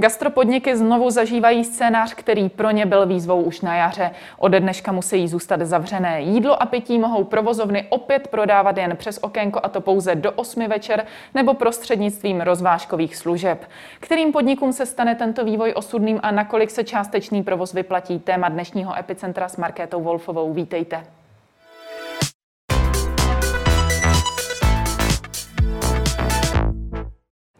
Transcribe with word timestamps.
Gastropodniky 0.00 0.76
znovu 0.76 1.10
zažívají 1.10 1.64
scénář, 1.64 2.14
který 2.14 2.48
pro 2.48 2.70
ně 2.70 2.86
byl 2.86 3.06
výzvou 3.06 3.42
už 3.42 3.60
na 3.60 3.76
jaře. 3.76 4.10
Ode 4.38 4.60
dneška 4.60 4.92
musí 4.92 5.28
zůstat 5.28 5.60
zavřené. 5.60 6.20
Jídlo 6.20 6.62
a 6.62 6.66
pití 6.66 6.98
mohou 6.98 7.24
provozovny 7.24 7.86
opět 7.88 8.28
prodávat 8.28 8.76
jen 8.76 8.96
přes 8.96 9.18
okénko 9.22 9.60
a 9.62 9.68
to 9.68 9.80
pouze 9.80 10.14
do 10.14 10.32
8 10.32 10.68
večer 10.68 11.06
nebo 11.34 11.54
prostřednictvím 11.54 12.40
rozvážkových 12.40 13.16
služeb. 13.16 13.64
Kterým 14.00 14.32
podnikům 14.32 14.72
se 14.72 14.86
stane 14.86 15.14
tento 15.14 15.44
vývoj 15.44 15.72
osudným 15.76 16.20
a 16.22 16.30
nakolik 16.30 16.70
se 16.70 16.84
částečný 16.84 17.42
provoz 17.42 17.72
vyplatí? 17.72 18.18
Téma 18.18 18.48
dnešního 18.48 18.98
epicentra 18.98 19.48
s 19.48 19.56
Markétou 19.56 20.02
Wolfovou. 20.02 20.52
Vítejte. 20.52 21.17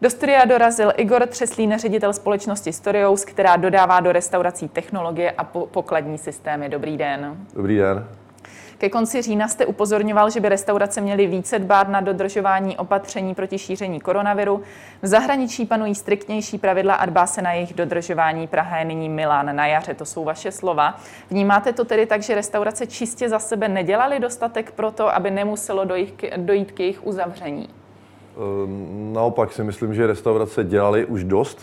Do 0.01 0.09
studia 0.09 0.45
dorazil 0.45 0.93
Igor 0.97 1.27
Třeslín, 1.27 1.73
ředitel 1.77 2.13
společnosti 2.13 2.73
Storious, 2.73 3.25
která 3.25 3.55
dodává 3.55 3.99
do 3.99 4.11
restaurací 4.11 4.67
technologie 4.67 5.31
a 5.31 5.43
pokladní 5.43 6.17
systémy. 6.17 6.69
Dobrý 6.69 6.97
den. 6.97 7.37
Dobrý 7.53 7.77
den. 7.77 8.07
Ke 8.77 8.89
konci 8.89 9.21
října 9.21 9.47
jste 9.47 9.65
upozorňoval, 9.65 10.29
že 10.29 10.39
by 10.39 10.49
restaurace 10.49 11.01
měly 11.01 11.27
více 11.27 11.59
dbát 11.59 11.89
na 11.89 12.01
dodržování 12.01 12.77
opatření 12.77 13.35
proti 13.35 13.57
šíření 13.57 13.99
koronaviru. 13.99 14.63
V 15.01 15.07
zahraničí 15.07 15.65
panují 15.65 15.95
striktnější 15.95 16.57
pravidla 16.57 16.93
a 16.93 17.05
dbá 17.05 17.27
se 17.27 17.41
na 17.41 17.53
jejich 17.53 17.73
dodržování. 17.73 18.47
Praha 18.47 18.77
je 18.77 18.85
nyní 18.85 19.09
Milán 19.09 19.55
na 19.55 19.67
jaře, 19.67 19.93
to 19.93 20.05
jsou 20.05 20.23
vaše 20.23 20.51
slova. 20.51 20.99
Vnímáte 21.29 21.73
to 21.73 21.85
tedy 21.85 22.05
tak, 22.05 22.23
že 22.23 22.35
restaurace 22.35 22.87
čistě 22.87 23.29
za 23.29 23.39
sebe 23.39 23.67
nedělali 23.67 24.19
dostatek 24.19 24.71
pro 24.71 24.91
to, 24.91 25.15
aby 25.15 25.31
nemuselo 25.31 25.85
dojít, 25.85 26.23
dojít 26.37 26.71
k 26.71 26.79
jejich 26.79 27.07
uzavření? 27.07 27.78
Ehm, 28.39 29.13
naopak 29.13 29.53
si 29.53 29.63
myslím, 29.63 29.93
že 29.93 30.07
restaurace 30.07 30.63
dělali 30.63 31.05
už 31.05 31.23
dost. 31.23 31.61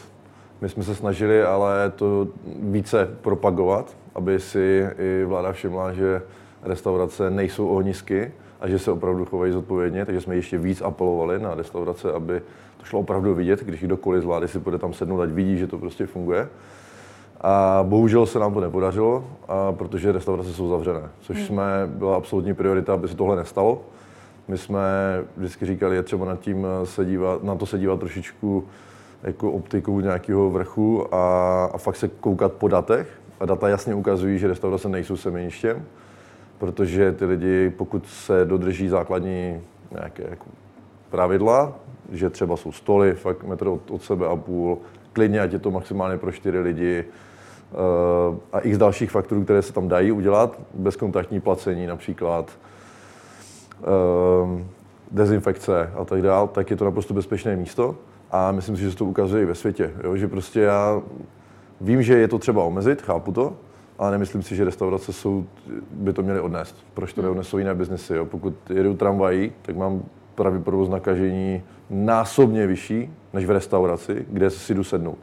My 0.60 0.68
jsme 0.68 0.82
se 0.82 0.94
snažili 0.94 1.42
ale 1.42 1.92
to 1.96 2.28
více 2.62 3.08
propagovat, 3.20 3.96
aby 4.14 4.40
si 4.40 4.86
i 4.98 5.24
vláda 5.24 5.52
všimla, 5.52 5.92
že 5.92 6.22
restaurace 6.62 7.30
nejsou 7.30 7.68
ohnisky 7.68 8.32
a 8.60 8.68
že 8.68 8.78
se 8.78 8.90
opravdu 8.90 9.24
chovají 9.24 9.52
zodpovědně, 9.52 10.04
takže 10.04 10.20
jsme 10.20 10.36
ještě 10.36 10.58
víc 10.58 10.82
apelovali 10.82 11.38
na 11.38 11.54
restaurace, 11.54 12.12
aby 12.12 12.42
to 12.76 12.84
šlo 12.84 13.00
opravdu 13.00 13.34
vidět, 13.34 13.64
když 13.64 13.84
kdokoliv 13.84 14.22
z 14.22 14.26
vlády 14.26 14.48
si 14.48 14.58
bude 14.58 14.78
tam 14.78 14.92
sednout, 14.92 15.20
ať 15.20 15.30
vidí, 15.30 15.58
že 15.58 15.66
to 15.66 15.78
prostě 15.78 16.06
funguje. 16.06 16.48
A 17.40 17.84
bohužel 17.88 18.26
se 18.26 18.38
nám 18.38 18.54
to 18.54 18.60
nepodařilo, 18.60 19.24
a 19.48 19.72
protože 19.72 20.12
restaurace 20.12 20.52
jsou 20.52 20.68
zavřené, 20.68 21.02
což 21.20 21.36
hmm. 21.36 21.46
jsme, 21.46 21.64
byla 21.86 22.16
absolutní 22.16 22.54
priorita, 22.54 22.94
aby 22.94 23.08
se 23.08 23.16
tohle 23.16 23.36
nestalo. 23.36 23.80
My 24.48 24.58
jsme 24.58 24.80
vždycky 25.36 25.66
říkali, 25.66 25.96
je 25.96 26.02
třeba 26.02 26.24
nad 26.26 26.40
tím 26.40 26.66
se 26.84 27.04
dívat, 27.04 27.42
na 27.42 27.54
to 27.54 27.66
se 27.66 27.78
dívat 27.78 28.00
trošičku 28.00 28.64
jako 29.22 29.52
optikou 29.52 30.00
nějakého 30.00 30.50
vrchu 30.50 31.14
a, 31.14 31.64
a 31.64 31.78
fakt 31.78 31.96
se 31.96 32.08
koukat 32.08 32.52
po 32.52 32.68
datech. 32.68 33.08
A 33.40 33.46
data 33.46 33.68
jasně 33.68 33.94
ukazují, 33.94 34.38
že 34.38 34.48
restaurace 34.48 34.88
nejsou 34.88 35.16
semeništěm, 35.16 35.84
protože 36.58 37.12
ty 37.12 37.24
lidi, 37.24 37.70
pokud 37.70 38.06
se 38.06 38.44
dodrží 38.44 38.88
základní 38.88 39.60
nějaké 39.90 40.26
jako 40.30 40.46
pravidla, 41.10 41.74
že 42.12 42.30
třeba 42.30 42.56
jsou 42.56 42.72
stoly 42.72 43.14
fakt 43.14 43.44
metr 43.44 43.66
od, 43.66 43.90
od 43.90 44.02
sebe 44.02 44.26
a 44.26 44.36
půl, 44.36 44.78
klidně, 45.12 45.40
ať 45.40 45.52
je 45.52 45.58
to 45.58 45.70
maximálně 45.70 46.18
pro 46.18 46.32
čtyři 46.32 46.58
lidi, 46.58 47.04
uh, 47.72 48.36
a 48.52 48.60
x 48.60 48.78
dalších 48.78 49.10
faktorů, 49.10 49.44
které 49.44 49.62
se 49.62 49.72
tam 49.72 49.88
dají 49.88 50.12
udělat, 50.12 50.60
bezkontaktní 50.74 51.40
placení 51.40 51.86
například, 51.86 52.58
dezinfekce 55.10 55.90
a 55.96 56.04
tak 56.04 56.22
dále, 56.22 56.48
tak 56.48 56.70
je 56.70 56.76
to 56.76 56.84
naprosto 56.84 57.14
bezpečné 57.14 57.56
místo. 57.56 57.96
A 58.30 58.52
myslím 58.52 58.76
si, 58.76 58.82
že 58.82 58.90
se 58.90 58.96
to 58.96 59.04
ukazuje 59.04 59.42
i 59.42 59.46
ve 59.46 59.54
světě. 59.54 59.92
Jo? 60.04 60.16
Že 60.16 60.28
prostě 60.28 60.60
já 60.60 61.02
vím, 61.80 62.02
že 62.02 62.18
je 62.18 62.28
to 62.28 62.38
třeba 62.38 62.64
omezit, 62.64 63.02
chápu 63.02 63.32
to, 63.32 63.52
ale 63.98 64.10
nemyslím 64.10 64.42
si, 64.42 64.56
že 64.56 64.64
restaurace 64.64 65.12
jsou, 65.12 65.44
by 65.90 66.12
to 66.12 66.22
měly 66.22 66.40
odnést. 66.40 66.86
Proč 66.94 67.12
to 67.12 67.22
neodnesou 67.22 67.58
jiné 67.58 67.74
biznesy? 67.74 68.14
Jo? 68.14 68.24
Pokud 68.24 68.54
jedu 68.70 68.94
tramvají, 68.94 69.52
tak 69.62 69.76
mám 69.76 70.02
pravděpodobnost 70.34 70.88
nakažení 70.88 71.62
násobně 71.90 72.66
vyšší 72.66 73.10
než 73.32 73.46
v 73.46 73.50
restauraci, 73.50 74.26
kde 74.28 74.50
si 74.50 74.74
jdu 74.74 74.84
sednout. 74.84 75.18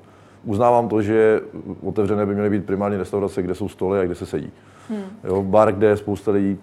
Uznávám 0.46 0.88
to, 0.88 1.02
že 1.02 1.42
otevřené 1.84 2.26
by 2.26 2.34
měly 2.34 2.50
být 2.50 2.66
primárně 2.66 2.98
restaurace, 2.98 3.42
kde 3.42 3.56
jsou 3.56 3.70
stoly 3.70 4.00
a 4.00 4.04
kde 4.04 4.16
se 4.16 4.26
sedí. 4.26 4.52
Hmm. 4.90 5.04
Jo, 5.24 5.44
bar, 5.44 5.72
kde 5.72 5.88
je 5.88 5.98
spousta 5.98 6.32
lidí, 6.32 6.60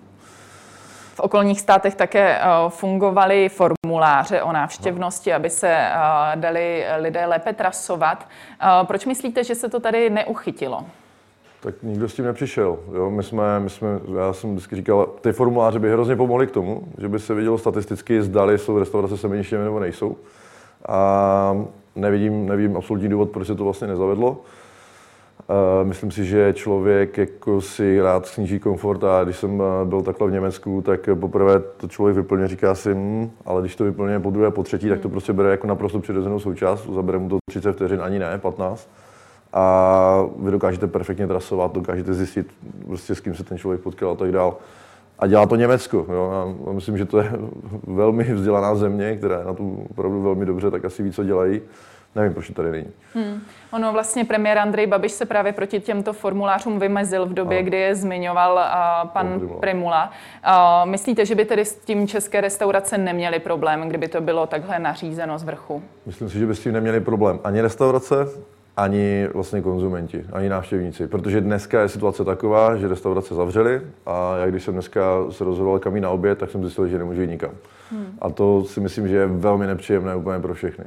okolních 1.20 1.60
státech 1.60 1.94
také 1.94 2.38
eh, 2.38 2.44
fungovaly 2.68 3.48
formuláře 3.48 4.42
o 4.42 4.52
návštěvnosti, 4.52 5.32
aby 5.32 5.50
se 5.50 5.68
eh, 5.68 5.92
dali 6.34 6.84
lidé 6.98 7.26
lépe 7.26 7.52
trasovat. 7.52 8.28
Eh, 8.60 8.66
proč 8.86 9.06
myslíte, 9.06 9.44
že 9.44 9.54
se 9.54 9.68
to 9.68 9.80
tady 9.80 10.10
neuchytilo? 10.10 10.84
Tak 11.62 11.74
nikdo 11.82 12.08
s 12.08 12.14
tím 12.14 12.24
nepřišel. 12.24 12.78
Jo? 12.94 13.10
My 13.10 13.22
jsme, 13.22 13.60
my 13.60 13.70
jsme, 13.70 13.88
já 14.18 14.32
jsem 14.32 14.50
vždycky 14.50 14.76
říkal, 14.76 15.06
ty 15.06 15.32
formuláře 15.32 15.78
by 15.78 15.92
hrozně 15.92 16.16
pomohly 16.16 16.46
k 16.46 16.50
tomu, 16.50 16.82
že 16.98 17.08
by 17.08 17.18
se 17.18 17.34
vidělo 17.34 17.58
statisticky, 17.58 18.22
zdali 18.22 18.58
jsou 18.58 18.78
restaurace 18.78 19.16
semeništěmi 19.16 19.64
nebo 19.64 19.80
nejsou. 19.80 20.16
A 20.88 21.56
nevidím, 21.96 22.48
nevidím 22.48 22.76
absolutní 22.76 23.08
důvod, 23.08 23.30
proč 23.30 23.46
se 23.46 23.54
to 23.54 23.64
vlastně 23.64 23.86
nezavedlo. 23.86 24.36
Myslím 25.82 26.10
si, 26.10 26.24
že 26.24 26.52
člověk 26.52 27.18
jako 27.18 27.60
si 27.60 28.00
rád 28.00 28.26
sníží 28.26 28.58
komfort 28.58 29.04
a 29.04 29.24
když 29.24 29.36
jsem 29.36 29.62
eh, 29.62 29.84
byl 29.84 30.02
takhle 30.02 30.28
v 30.28 30.32
Německu, 30.32 30.82
tak 30.82 31.08
poprvé 31.20 31.60
to 31.60 31.88
člověk 31.88 32.16
vyplně, 32.16 32.48
říká 32.48 32.74
si, 32.74 32.94
hm, 32.94 33.30
ale 33.44 33.60
když 33.60 33.76
to 33.76 33.84
vyplně 33.84 34.20
po 34.20 34.30
druhé, 34.30 34.50
po 34.50 34.62
třetí, 34.62 34.88
tak 34.88 35.00
to 35.00 35.08
hmm. 35.08 35.12
prostě 35.12 35.32
bere 35.32 35.50
jako 35.50 35.66
naprosto 35.66 36.00
přirozenou 36.00 36.40
součást, 36.40 36.86
zabere 36.94 37.18
mu 37.18 37.28
to 37.28 37.38
30 37.48 37.72
vteřin, 37.72 38.00
ani 38.02 38.18
ne, 38.18 38.38
15. 38.38 38.90
A 39.52 40.24
vy 40.38 40.50
dokážete 40.50 40.86
perfektně 40.86 41.26
trasovat, 41.26 41.72
dokážete 41.72 42.14
zjistit, 42.14 42.46
prostě 42.86 43.14
s 43.14 43.20
kým 43.20 43.34
se 43.34 43.44
ten 43.44 43.58
člověk 43.58 43.80
potkal 43.80 44.10
a 44.10 44.14
tak 44.14 44.32
dál. 44.32 44.56
A 45.18 45.26
dělá 45.26 45.46
to 45.46 45.56
Německo. 45.56 46.06
Jo. 46.12 46.32
Já 46.66 46.72
myslím, 46.72 46.98
že 46.98 47.04
to 47.04 47.18
je 47.18 47.32
velmi 47.86 48.24
vzdělaná 48.24 48.74
země, 48.74 49.16
která 49.16 49.38
je 49.38 49.44
na 49.44 49.54
to 49.54 49.62
opravdu 49.90 50.22
velmi 50.22 50.46
dobře, 50.46 50.70
tak 50.70 50.84
asi 50.84 51.02
ví, 51.02 51.12
co 51.12 51.24
dělají 51.24 51.60
nevím, 52.14 52.32
proč 52.32 52.46
to 52.46 52.54
tady 52.54 52.70
není. 52.70 52.86
Hmm. 53.14 53.40
Ono 53.72 53.92
vlastně 53.92 54.24
premiér 54.24 54.58
Andrej 54.58 54.86
Babiš 54.86 55.12
se 55.12 55.26
právě 55.26 55.52
proti 55.52 55.80
těmto 55.80 56.12
formulářům 56.12 56.78
vymezil 56.78 57.26
v 57.26 57.34
době, 57.34 57.58
a. 57.58 57.62
kdy 57.62 57.76
je 57.76 57.94
zmiňoval 57.94 58.54
uh, 58.54 59.08
pan 59.08 59.26
Primula. 59.38 59.60
Primula. 59.60 60.10
Uh, 60.46 60.90
myslíte, 60.90 61.26
že 61.26 61.34
by 61.34 61.44
tedy 61.44 61.64
s 61.64 61.76
tím 61.76 62.08
české 62.08 62.40
restaurace 62.40 62.98
neměly 62.98 63.38
problém, 63.38 63.88
kdyby 63.88 64.08
to 64.08 64.20
bylo 64.20 64.46
takhle 64.46 64.78
nařízeno 64.78 65.38
z 65.38 65.42
vrchu? 65.42 65.82
Myslím 66.06 66.30
si, 66.30 66.38
že 66.38 66.46
by 66.46 66.54
s 66.54 66.60
tím 66.60 66.72
neměli 66.72 67.00
problém 67.00 67.40
ani 67.44 67.60
restaurace, 67.60 68.28
ani 68.76 69.28
vlastně 69.34 69.62
konzumenti, 69.62 70.24
ani 70.32 70.48
návštěvníci. 70.48 71.06
Protože 71.06 71.40
dneska 71.40 71.80
je 71.80 71.88
situace 71.88 72.24
taková, 72.24 72.76
že 72.76 72.88
restaurace 72.88 73.34
zavřely 73.34 73.82
a 74.06 74.36
já 74.36 74.46
když 74.46 74.64
jsem 74.64 74.74
dneska 74.74 75.02
se 75.30 75.44
rozhodoval 75.44 75.78
kam 75.78 75.96
jít 75.96 76.00
na 76.00 76.10
oběd, 76.10 76.38
tak 76.38 76.50
jsem 76.50 76.62
zjistil, 76.62 76.88
že 76.88 76.98
nemůžu 76.98 77.20
jít 77.20 77.30
nikam. 77.30 77.50
Hmm. 77.90 78.06
A 78.20 78.30
to 78.30 78.64
si 78.64 78.80
myslím, 78.80 79.08
že 79.08 79.16
je 79.16 79.26
velmi 79.26 79.66
nepříjemné 79.66 80.16
úplně 80.16 80.40
pro 80.40 80.54
všechny. 80.54 80.84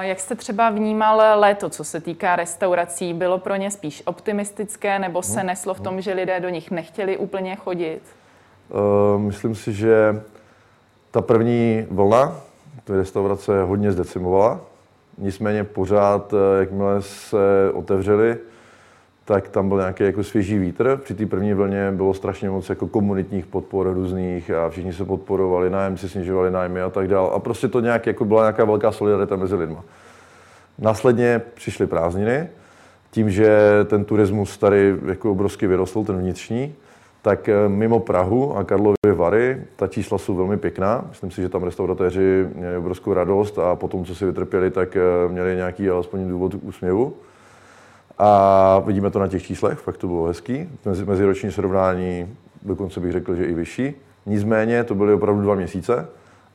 Jak 0.00 0.20
jste 0.20 0.34
třeba 0.34 0.70
vnímal 0.70 1.40
léto, 1.40 1.70
co 1.70 1.84
se 1.84 2.00
týká 2.00 2.36
restaurací? 2.36 3.14
Bylo 3.14 3.38
pro 3.38 3.56
ně 3.56 3.70
spíš 3.70 4.02
optimistické, 4.06 4.98
nebo 4.98 5.22
se 5.22 5.40
no, 5.40 5.46
neslo 5.46 5.74
v 5.74 5.80
tom, 5.80 6.00
že 6.00 6.12
lidé 6.12 6.40
do 6.40 6.48
nich 6.48 6.70
nechtěli 6.70 7.16
úplně 7.16 7.56
chodit? 7.56 8.00
Uh, 8.68 9.20
myslím 9.20 9.54
si, 9.54 9.72
že 9.72 10.22
ta 11.10 11.22
první 11.22 11.86
vlna 11.90 12.36
ty 12.84 12.92
restaurace 12.92 13.62
hodně 13.62 13.92
zdecimovala. 13.92 14.60
Nicméně 15.18 15.64
pořád, 15.64 16.32
eh, 16.32 16.60
jakmile 16.60 17.02
se 17.02 17.70
otevřely, 17.74 18.38
tak 19.24 19.48
tam 19.48 19.68
byl 19.68 19.78
nějaký 19.78 20.04
jako 20.04 20.24
svěží 20.24 20.58
vítr. 20.58 21.00
Při 21.04 21.14
té 21.14 21.26
první 21.26 21.54
vlně 21.54 21.92
bylo 21.92 22.14
strašně 22.14 22.50
moc 22.50 22.68
jako 22.68 22.86
komunitních 22.86 23.46
podpor 23.46 23.92
různých 23.94 24.50
a 24.50 24.68
všichni 24.68 24.92
se 24.92 25.04
podporovali, 25.04 25.70
nájemci 25.70 26.08
snižovali 26.08 26.50
nájmy 26.50 26.80
a 26.80 26.90
tak 26.90 27.08
dále. 27.08 27.30
A 27.32 27.38
prostě 27.38 27.68
to 27.68 27.80
nějak 27.80 28.06
jako 28.06 28.24
byla 28.24 28.42
nějaká 28.42 28.64
velká 28.64 28.92
solidarita 28.92 29.36
mezi 29.36 29.54
lidmi. 29.54 29.76
Následně 30.78 31.42
přišly 31.54 31.86
prázdniny, 31.86 32.48
tím, 33.10 33.30
že 33.30 33.58
ten 33.84 34.04
turismus 34.04 34.58
tady 34.58 34.96
jako 35.06 35.30
obrovsky 35.30 35.66
vyrostl, 35.66 36.04
ten 36.04 36.18
vnitřní, 36.18 36.74
tak 37.22 37.48
eh, 37.48 37.68
mimo 37.68 38.00
Prahu 38.00 38.56
a 38.56 38.64
Karlovy 38.64 38.96
Vary 39.14 39.62
ta 39.76 39.86
čísla 39.86 40.18
jsou 40.18 40.34
velmi 40.34 40.56
pěkná. 40.56 41.04
Myslím 41.08 41.30
si, 41.30 41.42
že 41.42 41.48
tam 41.48 41.62
restauratéři 41.62 42.48
měli 42.54 42.76
obrovskou 42.76 43.14
radost 43.14 43.58
a 43.58 43.76
potom, 43.76 44.04
co 44.04 44.14
si 44.14 44.24
vytrpěli, 44.24 44.70
tak 44.70 44.96
eh, 44.96 45.00
měli 45.28 45.56
nějaký 45.56 45.88
alespoň 45.90 46.28
důvod 46.28 46.54
úsměvu. 46.54 47.14
A 48.24 48.78
vidíme 48.86 49.10
to 49.10 49.18
na 49.18 49.28
těch 49.28 49.42
číslech, 49.42 49.78
fakt 49.78 49.96
to 49.96 50.06
bylo 50.06 50.24
hezký. 50.24 50.68
Mezi, 50.84 51.04
meziroční 51.04 51.52
srovnání 51.52 52.36
dokonce 52.62 53.00
bych 53.00 53.12
řekl, 53.12 53.34
že 53.34 53.44
i 53.44 53.54
vyšší. 53.54 53.94
Nicméně 54.26 54.84
to 54.84 54.94
byly 54.94 55.14
opravdu 55.14 55.42
dva 55.42 55.54
měsíce 55.54 56.08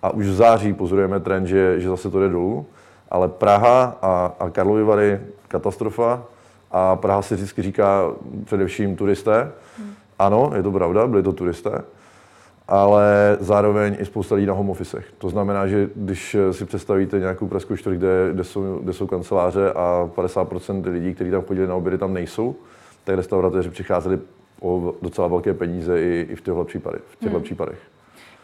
a 0.04 0.10
už 0.10 0.26
v 0.26 0.34
září 0.34 0.74
pozorujeme 0.74 1.20
trend, 1.20 1.46
že, 1.46 1.80
že 1.80 1.90
zase 1.90 2.10
to 2.10 2.20
jde 2.20 2.30
dolů. 2.30 2.66
Ale 3.12 3.28
Praha 3.28 3.98
a, 4.02 4.34
a 4.40 4.50
Karlovy 4.50 4.84
Vary 4.84 5.20
katastrofa 5.48 6.24
a 6.72 6.96
Praha 6.96 7.22
si 7.22 7.36
vždycky 7.36 7.62
říká 7.62 8.12
především 8.46 8.96
turisté. 8.96 9.52
Hmm. 9.78 9.94
Ano, 10.20 10.52
je 10.56 10.64
to 10.64 10.72
pravda, 10.72 11.08
byli 11.08 11.24
to 11.24 11.34
turisté. 11.34 11.82
Ale 12.68 13.38
zároveň 13.40 13.96
i 14.00 14.06
spousta 14.06 14.36
lidí 14.36 14.48
na 14.48 14.54
home 14.54 14.70
officech. 14.70 15.06
To 15.18 15.30
znamená, 15.30 15.68
že 15.68 15.90
když 15.96 16.36
si 16.52 16.66
představíte 16.66 17.20
nějakou 17.20 17.48
pražskou 17.48 17.76
čtvrť, 17.76 17.96
kde, 17.96 18.30
kde, 18.34 18.44
jsou, 18.44 18.80
kde 18.84 18.94
jsou 18.94 19.08
kanceláře 19.08 19.72
a 19.74 20.10
50% 20.16 20.92
lidí, 20.92 21.14
kteří 21.14 21.32
tam 21.32 21.42
chodili 21.42 21.68
na 21.68 21.76
obědy, 21.76 21.98
tam 21.98 22.14
nejsou, 22.14 22.56
tak 23.04 23.16
restauratéři 23.16 23.70
přicházeli 23.70 24.20
o 24.62 24.94
docela 25.02 25.28
velké 25.28 25.54
peníze 25.54 26.02
i, 26.02 26.28
i 26.30 26.36
v 26.36 26.42
těchto 26.42 26.64
případech. 26.64 27.02
V 27.10 27.16
těchto 27.16 27.38
hmm. 27.38 27.44
případech. 27.44 27.78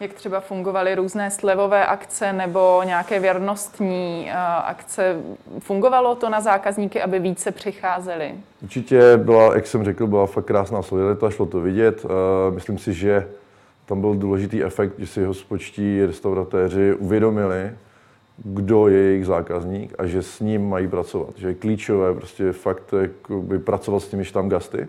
Jak 0.00 0.12
třeba 0.12 0.40
fungovaly 0.40 0.94
různé 0.94 1.30
slevové 1.30 1.86
akce 1.86 2.32
nebo 2.32 2.82
nějaké 2.84 3.20
věrnostní 3.20 4.24
uh, 4.26 4.38
akce? 4.64 5.16
Fungovalo 5.58 6.14
to 6.14 6.28
na 6.28 6.40
zákazníky, 6.40 7.02
aby 7.02 7.18
více 7.18 7.52
přicházeli? 7.52 8.34
Určitě 8.62 9.16
byla, 9.16 9.54
jak 9.54 9.66
jsem 9.66 9.84
řekl, 9.84 10.06
byla 10.06 10.26
fakt 10.26 10.44
krásná 10.44 10.82
solidarita, 10.82 11.30
šlo 11.30 11.46
to 11.46 11.60
vidět. 11.60 12.04
Uh, 12.04 12.10
myslím 12.54 12.78
si, 12.78 12.92
že 12.92 13.28
tam 13.86 14.00
byl 14.00 14.14
důležitý 14.14 14.64
efekt, 14.64 14.92
že 14.98 15.06
si 15.06 15.24
hospodští 15.24 16.06
restauratéři 16.06 16.94
uvědomili, 16.94 17.70
kdo 18.38 18.88
je 18.88 18.98
jejich 18.98 19.26
zákazník 19.26 19.94
a 19.98 20.06
že 20.06 20.22
s 20.22 20.40
ním 20.40 20.68
mají 20.68 20.88
pracovat. 20.88 21.30
Že 21.36 21.48
je 21.48 21.54
klíčové 21.54 22.14
prostě 22.14 22.52
fakt 22.52 22.94
jakoby, 23.00 23.58
pracovat 23.58 24.00
s 24.00 24.08
těmi 24.08 24.24
štamgasty. 24.24 24.88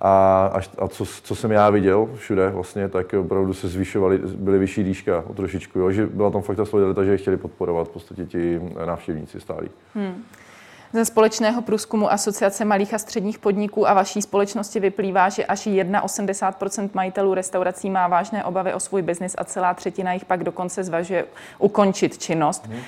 A, 0.00 0.46
až, 0.46 0.70
a 0.78 0.88
co, 0.88 1.04
co, 1.06 1.34
jsem 1.34 1.50
já 1.50 1.70
viděl 1.70 2.08
všude 2.14 2.48
vlastně, 2.48 2.88
tak 2.88 3.14
opravdu 3.14 3.54
se 3.54 3.68
zvyšovaly, 3.68 4.18
byly 4.18 4.58
vyšší 4.58 4.84
dýška 4.84 5.24
o 5.26 5.34
trošičku, 5.34 5.78
jo, 5.78 5.90
že 5.90 6.06
byla 6.06 6.30
tam 6.30 6.42
fakt 6.42 6.56
ta 6.56 6.64
solidarita, 6.64 7.04
že 7.04 7.10
je 7.10 7.16
chtěli 7.16 7.36
podporovat 7.36 7.88
v 7.88 7.90
podstatě 7.90 8.26
ti 8.26 8.60
návštěvníci 8.86 9.40
stálí. 9.40 9.68
Hmm. 9.94 10.22
Ze 10.92 11.04
společného 11.04 11.62
průzkumu 11.62 12.12
Asociace 12.12 12.64
malých 12.64 12.94
a 12.94 12.98
středních 12.98 13.38
podniků 13.38 13.88
a 13.88 13.94
vaší 13.94 14.22
společnosti 14.22 14.80
vyplývá, 14.80 15.28
že 15.28 15.44
až 15.44 15.66
1,80% 15.66 16.90
majitelů 16.94 17.34
restaurací 17.34 17.90
má 17.90 18.08
vážné 18.08 18.44
obavy 18.44 18.74
o 18.74 18.80
svůj 18.80 19.02
biznis 19.02 19.34
a 19.38 19.44
celá 19.44 19.74
třetina 19.74 20.12
jich 20.12 20.24
pak 20.24 20.44
dokonce 20.44 20.84
zvažuje 20.84 21.24
ukončit 21.58 22.18
činnost. 22.18 22.66
Hmm. 22.66 22.80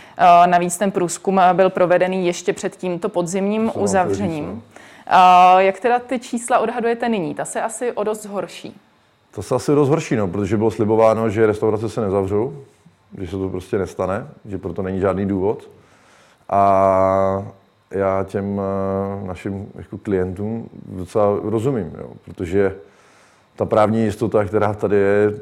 Navíc 0.51 0.79
ten 0.79 0.91
průzkum 0.91 1.41
byl 1.53 1.71
provedený 1.71 2.27
ještě 2.27 2.53
před 2.53 2.77
tímto 2.77 3.09
podzimním 3.09 3.71
uzavřením. 3.75 4.63
Jak 5.59 5.81
teda 5.81 5.99
ty 5.99 6.19
čísla 6.19 6.59
odhadujete 6.59 7.09
nyní? 7.09 7.35
Ta 7.35 7.45
se 7.45 7.63
asi 7.63 7.93
o 7.93 8.05
dost 8.05 8.23
zhorší. 8.23 8.81
To 9.31 9.43
se 9.43 9.55
asi 9.55 9.73
rozhorší, 9.73 10.17
no, 10.17 10.29
protože 10.29 10.57
bylo 10.57 10.71
slibováno, 10.71 11.31
že 11.31 11.47
restaurace 11.47 11.89
se 11.89 12.01
nezavřou, 12.01 12.65
že 13.21 13.27
se 13.27 13.37
to 13.37 13.49
prostě 13.49 13.79
nestane, 13.79 14.27
že 14.45 14.59
proto 14.59 14.83
není 14.83 15.01
žádný 15.01 15.27
důvod. 15.27 15.69
A 16.49 17.45
já 17.91 18.25
těm 18.25 18.61
eh, 18.61 19.27
našim 19.27 19.67
jako 19.75 19.99
klientům 19.99 20.69
docela 20.87 21.41
rozumím, 21.43 21.93
jo, 21.99 22.11
protože 22.25 22.75
ta 23.57 23.65
právní 23.65 24.05
jistota, 24.05 24.45
která 24.45 24.75
tady 24.75 24.97
je, 24.97 25.33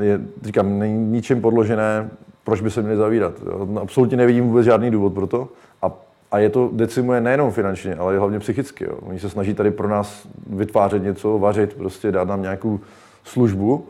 je, 0.00 0.20
říkám, 0.42 0.78
není 0.78 1.10
ničím 1.10 1.40
podložené, 1.40 2.10
proč 2.44 2.60
by 2.60 2.70
se 2.70 2.82
měli 2.82 2.96
zavírat. 2.96 3.32
Jo. 3.46 3.68
Absolutně 3.82 4.16
nevidím 4.16 4.48
vůbec 4.48 4.64
žádný 4.64 4.90
důvod 4.90 5.14
pro 5.14 5.26
to. 5.26 5.48
A, 5.82 5.90
a 6.32 6.38
je 6.38 6.50
to 6.50 6.70
decimuje 6.72 7.20
nejenom 7.20 7.50
finančně, 7.50 7.94
ale 7.94 8.18
hlavně 8.18 8.38
psychicky. 8.38 8.84
Jo. 8.84 8.98
Oni 9.02 9.20
se 9.20 9.30
snaží 9.30 9.54
tady 9.54 9.70
pro 9.70 9.88
nás 9.88 10.28
vytvářet 10.46 11.02
něco, 11.02 11.38
vařit, 11.38 11.74
prostě 11.74 12.12
dát 12.12 12.28
nám 12.28 12.42
nějakou 12.42 12.80
službu 13.24 13.86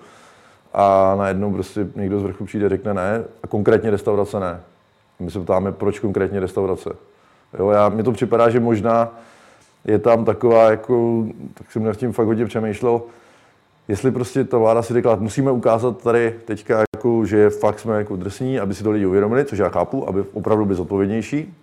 a 0.75 1.15
najednou 1.19 1.53
prostě 1.53 1.87
někdo 1.97 2.21
z 2.21 2.23
vrchu 2.23 2.45
přijde 2.45 2.69
řekne 2.69 2.95
ne 2.95 3.25
a 3.43 3.47
konkrétně 3.47 3.91
restaurace 3.91 4.41
ne. 4.41 4.61
My 5.21 5.31
se 5.31 5.41
ptáme, 5.41 5.73
proč 5.73 5.99
konkrétně 5.99 6.41
restaurace. 6.41 6.91
Jo, 7.59 7.71
já, 7.71 7.89
mi 7.89 8.03
to 8.03 8.13
připadá, 8.13 8.51
že 8.51 8.61
možná 8.61 9.19
je 9.85 9.99
tam 9.99 10.25
taková, 10.25 10.71
jako, 10.71 11.27
tak 11.55 11.73
jsem 11.73 11.85
nad 11.85 11.97
tím 11.97 12.13
fakt 12.13 12.27
hodně 12.27 12.47
přemýšlel, 12.47 13.03
jestli 13.89 14.11
prostě 14.11 14.45
ta 14.45 14.59
vláda 14.59 14.83
si 14.83 14.93
řekla, 14.93 15.17
musíme 15.17 15.51
ukázat 15.51 16.03
tady 16.03 16.35
teďka, 16.45 16.85
jako, 16.97 17.25
že 17.25 17.51
fakt 17.51 17.79
jsme 17.79 17.99
jako 17.99 18.17
drsní, 18.17 18.61
aby 18.61 18.75
si 18.75 18.83
to 18.83 18.91
lidi 18.91 19.07
uvědomili, 19.07 19.45
což 19.45 19.59
já 19.59 19.69
chápu, 19.69 20.09
aby 20.09 20.25
opravdu 20.33 20.65
byli 20.65 20.77
zodpovědnější, 20.77 21.55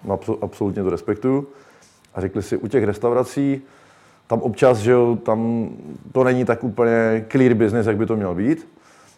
absolutně 0.42 0.84
to 0.84 0.90
respektuju. 0.90 1.48
A 2.16 2.22
řekli 2.22 2.42
si, 2.42 2.58
u 2.58 2.68
těch 2.68 2.84
restaurací, 2.84 3.62
tam 4.28 4.40
občas, 4.40 4.78
že 4.78 4.92
jo, 4.92 5.18
tam 5.26 5.70
to 6.12 6.24
není 6.24 6.46
tak 6.46 6.64
úplně 6.64 7.26
clear 7.32 7.54
business, 7.54 7.88
jak 7.88 7.98
by 7.98 8.06
to 8.06 8.16
měl 8.16 8.36
být, 8.36 8.68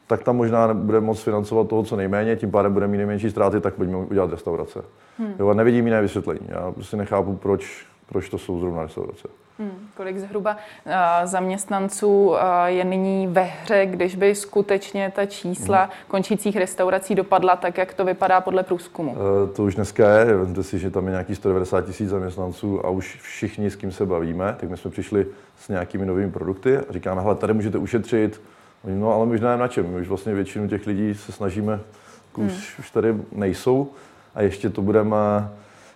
tak 0.09 0.23
tam 0.23 0.38
možná 0.38 0.73
bude 0.73 1.00
moct 1.00 1.23
financovat 1.23 1.67
toho 1.67 1.83
co 1.83 1.95
nejméně, 1.95 2.35
tím 2.35 2.51
pádem 2.51 2.73
bude 2.73 2.88
mít 2.88 2.97
nejmenší 2.97 3.29
ztráty, 3.29 3.61
tak 3.61 3.73
pojďme 3.73 3.97
udělat 3.97 4.31
restaurace. 4.31 4.81
Hmm. 5.17 5.33
Jo, 5.39 5.50
a 5.50 5.53
nevidím 5.53 5.88
jiné 5.88 6.01
vysvětlení. 6.01 6.39
Já 6.47 6.71
prostě 6.71 6.97
nechápu, 6.97 7.35
proč, 7.35 7.85
proč 8.06 8.29
to 8.29 8.38
jsou 8.38 8.59
zrovna 8.59 8.83
restaurace. 8.83 9.27
Hmm. 9.59 9.71
Kolik 9.97 10.17
zhruba 10.17 10.57
uh, 10.85 10.94
zaměstnanců 11.23 12.29
uh, 12.29 12.38
je 12.65 12.83
nyní 12.83 13.27
ve 13.27 13.41
hře, 13.41 13.85
když 13.85 14.15
by 14.15 14.35
skutečně 14.35 15.11
ta 15.15 15.25
čísla 15.25 15.81
hmm. 15.81 15.91
končících 16.07 16.57
restaurací 16.57 17.15
dopadla 17.15 17.56
tak, 17.56 17.77
jak 17.77 17.94
to 17.94 18.06
vypadá 18.06 18.41
podle 18.41 18.63
průzkumu? 18.63 19.11
Uh, 19.11 19.50
to 19.56 19.63
už 19.63 19.75
dneska 19.75 20.09
je. 20.19 20.25
Vezměte 20.38 20.63
si, 20.63 20.79
že 20.79 20.91
tam 20.91 21.06
je 21.06 21.11
nějakých 21.11 21.38
190 21.38 21.85
tisíc 21.85 22.09
zaměstnanců 22.09 22.85
a 22.85 22.89
už 22.89 23.19
všichni, 23.21 23.71
s 23.71 23.75
kým 23.75 23.91
se 23.91 24.06
bavíme, 24.06 24.56
tak 24.59 24.69
my 24.69 24.77
jsme 24.77 24.91
přišli 24.91 25.25
s 25.59 25.69
nějakými 25.69 26.06
novými 26.06 26.31
produkty 26.31 26.77
a 26.77 26.83
říkáme, 26.89 27.21
hele, 27.21 27.35
tady 27.35 27.53
můžete 27.53 27.77
ušetřit 27.77 28.41
No 28.84 29.14
ale 29.14 29.26
možná 29.26 29.58
na 29.58 29.68
čem. 29.68 29.88
My 29.88 30.02
už 30.02 30.08
vlastně 30.08 30.34
většinu 30.34 30.68
těch 30.68 30.88
lidí 30.88 31.16
se 31.16 31.31
snažíme, 31.31 31.80
jako 32.28 32.42
hmm. 32.42 32.50
už, 32.50 32.80
už 32.80 32.92
tady 32.92 33.16
nejsou 33.31 33.92
a 34.36 34.42
ještě 34.42 34.70
to 34.70 34.81
budeme 34.81 35.18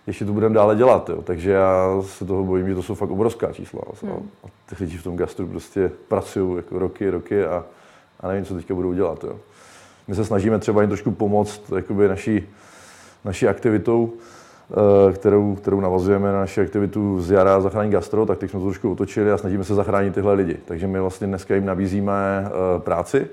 ještě 0.06 0.24
to 0.24 0.32
budeme 0.32 0.54
dále 0.54 0.76
dělat. 0.76 1.08
Jo. 1.08 1.22
Takže 1.22 1.50
já 1.50 2.02
se 2.02 2.24
toho 2.24 2.44
bojím, 2.44 2.68
že 2.68 2.74
to 2.74 2.82
jsou 2.82 2.94
fakt 2.94 3.10
obrovská 3.10 3.52
čísla. 3.52 3.82
Hmm. 4.02 4.30
A 4.44 4.48
ty 4.66 4.84
lidi 4.84 4.96
v 4.96 5.02
tom 5.02 5.16
gastru 5.16 5.46
prostě 5.46 5.90
pracují 6.08 6.56
jako 6.56 6.78
roky, 6.78 7.10
roky 7.10 7.44
a, 7.44 7.64
a 8.20 8.28
nevím, 8.28 8.44
co 8.44 8.54
teďka 8.54 8.74
budou 8.74 8.92
dělat. 8.92 9.24
Jo. 9.24 9.38
My 10.08 10.14
se 10.14 10.24
snažíme 10.24 10.58
třeba 10.58 10.80
jim 10.80 10.90
trošku 10.90 11.10
pomoct 11.10 11.72
jakoby 11.76 12.08
naší, 12.08 12.48
naší 13.24 13.48
aktivitou, 13.48 14.12
kterou, 15.12 15.54
kterou 15.54 15.80
navazujeme 15.80 16.32
na 16.32 16.40
naši 16.40 16.60
aktivitu 16.60 17.20
z 17.20 17.30
jara 17.30 17.60
zachránit 17.60 17.90
gastro, 17.90 18.26
tak 18.26 18.38
teď 18.38 18.50
jsme 18.50 18.60
to 18.60 18.66
trošku 18.66 18.92
otočili 18.92 19.32
a 19.32 19.38
snažíme 19.38 19.64
se 19.64 19.74
zachránit 19.74 20.14
tyhle 20.14 20.34
lidi. 20.34 20.56
Takže 20.64 20.86
my 20.86 21.00
vlastně 21.00 21.26
dneska 21.26 21.54
jim 21.54 21.66
nabízíme 21.66 22.12
eh, 22.46 22.80
práci, 22.80 23.26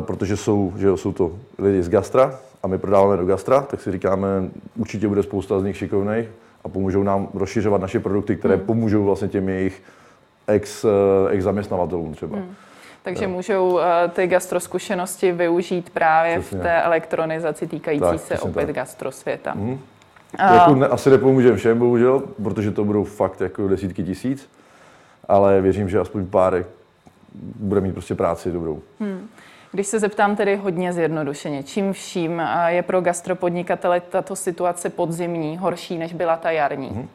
protože 0.00 0.36
jsou, 0.36 0.72
že 0.76 0.96
jsou 0.96 1.12
to 1.12 1.30
lidi 1.58 1.82
z 1.82 1.88
gastra 1.88 2.34
a 2.62 2.66
my 2.66 2.78
prodáváme 2.78 3.16
do 3.16 3.26
gastra, 3.26 3.60
tak 3.60 3.80
si 3.80 3.92
říkáme, 3.92 4.28
určitě 4.76 5.08
bude 5.08 5.22
spousta 5.22 5.60
z 5.60 5.64
nich 5.64 5.76
šikovných 5.76 6.28
a 6.64 6.68
pomůžou 6.68 7.02
nám 7.02 7.28
rozšiřovat 7.34 7.80
naše 7.80 8.00
produkty, 8.00 8.36
které 8.36 8.56
hmm. 8.56 8.66
pomůžou 8.66 9.04
vlastně 9.04 9.28
těm 9.28 9.48
jejich 9.48 9.82
ex, 10.46 10.84
eh, 10.84 10.88
ex 11.30 11.44
zaměstnavatelům 11.44 12.14
třeba. 12.14 12.36
Hmm. 12.36 12.54
Takže 13.04 13.26
můžou 13.26 13.72
uh, 13.72 13.80
ty 14.10 14.26
gastroskušenosti 14.26 15.32
využít 15.32 15.90
právě 15.90 16.40
přesně. 16.40 16.58
v 16.58 16.62
té 16.62 16.82
elektronizaci 16.82 17.66
týkající 17.66 18.00
tak, 18.00 18.20
se 18.20 18.38
opět 18.38 18.66
tak. 18.66 18.74
gastrosvěta. 18.74 19.54
Mm. 19.54 19.70
Uh, 19.70 19.78
jako 20.54 20.74
ne, 20.74 20.86
asi 20.86 21.10
nepomůžeme 21.10 21.56
všem, 21.56 21.78
bohužel, 21.78 22.22
protože 22.42 22.70
to 22.70 22.84
budou 22.84 23.04
fakt 23.04 23.40
jako 23.40 23.68
desítky 23.68 24.02
tisíc, 24.02 24.50
ale 25.28 25.60
věřím, 25.60 25.88
že 25.88 25.98
aspoň 25.98 26.26
pár 26.26 26.64
bude 27.60 27.80
mít 27.80 27.92
prostě 27.92 28.14
práci 28.14 28.52
dobrou. 28.52 28.82
Hmm. 29.00 29.28
Když 29.72 29.86
se 29.86 29.98
zeptám 29.98 30.36
tedy 30.36 30.56
hodně 30.56 30.92
zjednodušeně, 30.92 31.62
čím 31.62 31.92
vším 31.92 32.42
je 32.66 32.82
pro 32.82 33.00
gastropodnikatele 33.00 34.00
tato 34.00 34.36
situace 34.36 34.90
podzimní 34.90 35.58
horší, 35.58 35.98
než 35.98 36.12
byla 36.12 36.36
ta 36.36 36.50
jarní? 36.50 36.88
Hmm 36.88 37.08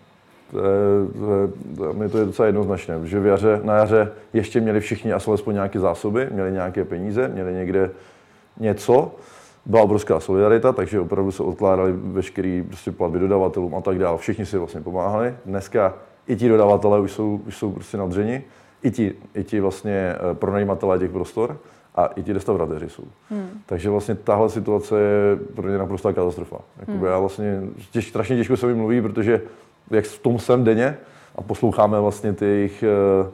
to 0.51 0.58
je, 0.58 1.48
to 1.75 1.86
je, 1.86 1.94
mě 1.94 2.10
to 2.10 2.18
je 2.18 2.25
docela 2.25 2.46
jednoznačné, 2.46 3.00
že 3.03 3.20
v 3.20 3.25
jaře, 3.25 3.62
na 3.63 3.75
jaře 3.75 4.12
ještě 4.34 4.62
měli 4.62 4.79
všichni 4.79 5.13
alespoň 5.13 5.53
nějaké 5.53 5.79
zásoby, 5.79 6.27
měli 6.32 6.51
nějaké 6.51 6.86
peníze, 6.86 7.27
měli 7.27 7.53
někde 7.53 7.91
něco, 8.60 9.12
byla 9.65 9.84
obrovská 9.84 10.20
solidarita, 10.20 10.74
takže 10.74 11.00
opravdu 11.00 11.32
se 11.32 11.44
odkládali 11.44 11.94
veškerý 11.96 12.63
prostě 12.63 12.91
platby 12.91 13.20
dodavatelům 13.20 13.75
a 13.75 13.82
tak 13.82 14.00
dále. 14.00 14.18
Všichni 14.18 14.46
si 14.46 14.58
vlastně 14.58 14.82
pomáhali. 14.82 15.34
Dneska 15.46 15.94
i 16.27 16.36
ti 16.36 16.50
dodavatelé 16.50 17.00
už 17.00 17.12
jsou, 17.12 17.41
už 17.48 17.58
jsou 17.58 17.72
prostě 17.72 17.98
nadřeni, 17.98 18.44
i 18.84 18.91
ti, 18.91 19.15
i 19.34 19.44
ti 19.44 19.60
vlastně 19.60 20.15
eh, 20.15 20.34
pronajímatelé 20.34 21.00
těch 21.00 21.12
prostor 21.12 21.58
a 21.96 22.06
i 22.06 22.24
ti 22.24 22.34
restauratéři 22.34 22.89
jsou. 22.89 23.03
Hmm. 23.29 23.50
Takže 23.65 23.89
vlastně 23.89 24.15
tahle 24.15 24.50
situace 24.50 25.00
je 25.00 25.36
pro 25.56 25.70
ně 25.70 25.77
naprostá 25.77 26.13
katastrofa. 26.13 26.58
Jakoby 26.79 26.98
hmm. 26.98 27.08
já 27.08 27.20
vlastně, 27.20 27.62
těž, 27.91 28.10
strašně 28.10 28.36
těžko 28.36 28.58
se 28.58 28.68
mi 28.68 28.74
mluví, 28.74 29.01
protože 29.01 29.41
jak 29.91 30.05
v 30.05 30.19
tom 30.19 30.39
jsem 30.39 30.63
denně 30.63 30.98
a 31.36 31.41
posloucháme 31.41 32.00
vlastně 32.00 32.34
ty 32.34 32.46
jejich 32.46 32.84
eh, 32.84 33.29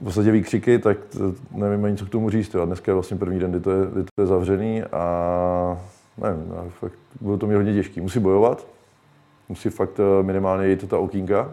v 0.00 0.04
podstatě 0.04 0.30
výkřiky, 0.30 0.78
tak 0.78 0.98
nevím 1.54 1.84
ani, 1.84 1.96
co 1.96 2.06
k 2.06 2.08
tomu 2.08 2.30
říct. 2.30 2.54
A 2.54 2.64
dneska 2.64 2.90
je 2.90 2.94
vlastně 2.94 3.16
první 3.16 3.38
den, 3.38 3.50
kdy 3.50 3.60
to 3.60 3.70
je, 3.70 3.86
kdy 3.92 4.04
to 4.14 4.22
je 4.22 4.26
zavřený 4.26 4.82
a 4.82 5.78
nevím, 6.18 6.52
fakt, 6.80 6.98
bude 7.20 7.38
to 7.38 7.46
mít 7.46 7.54
hodně 7.54 7.74
těžký. 7.74 8.00
Musí 8.00 8.20
bojovat, 8.20 8.66
musí 9.48 9.68
fakt 9.68 10.00
eh, 10.00 10.22
minimálně 10.22 10.68
jít 10.68 10.88
ta 10.88 10.98
okýnka, 10.98 11.50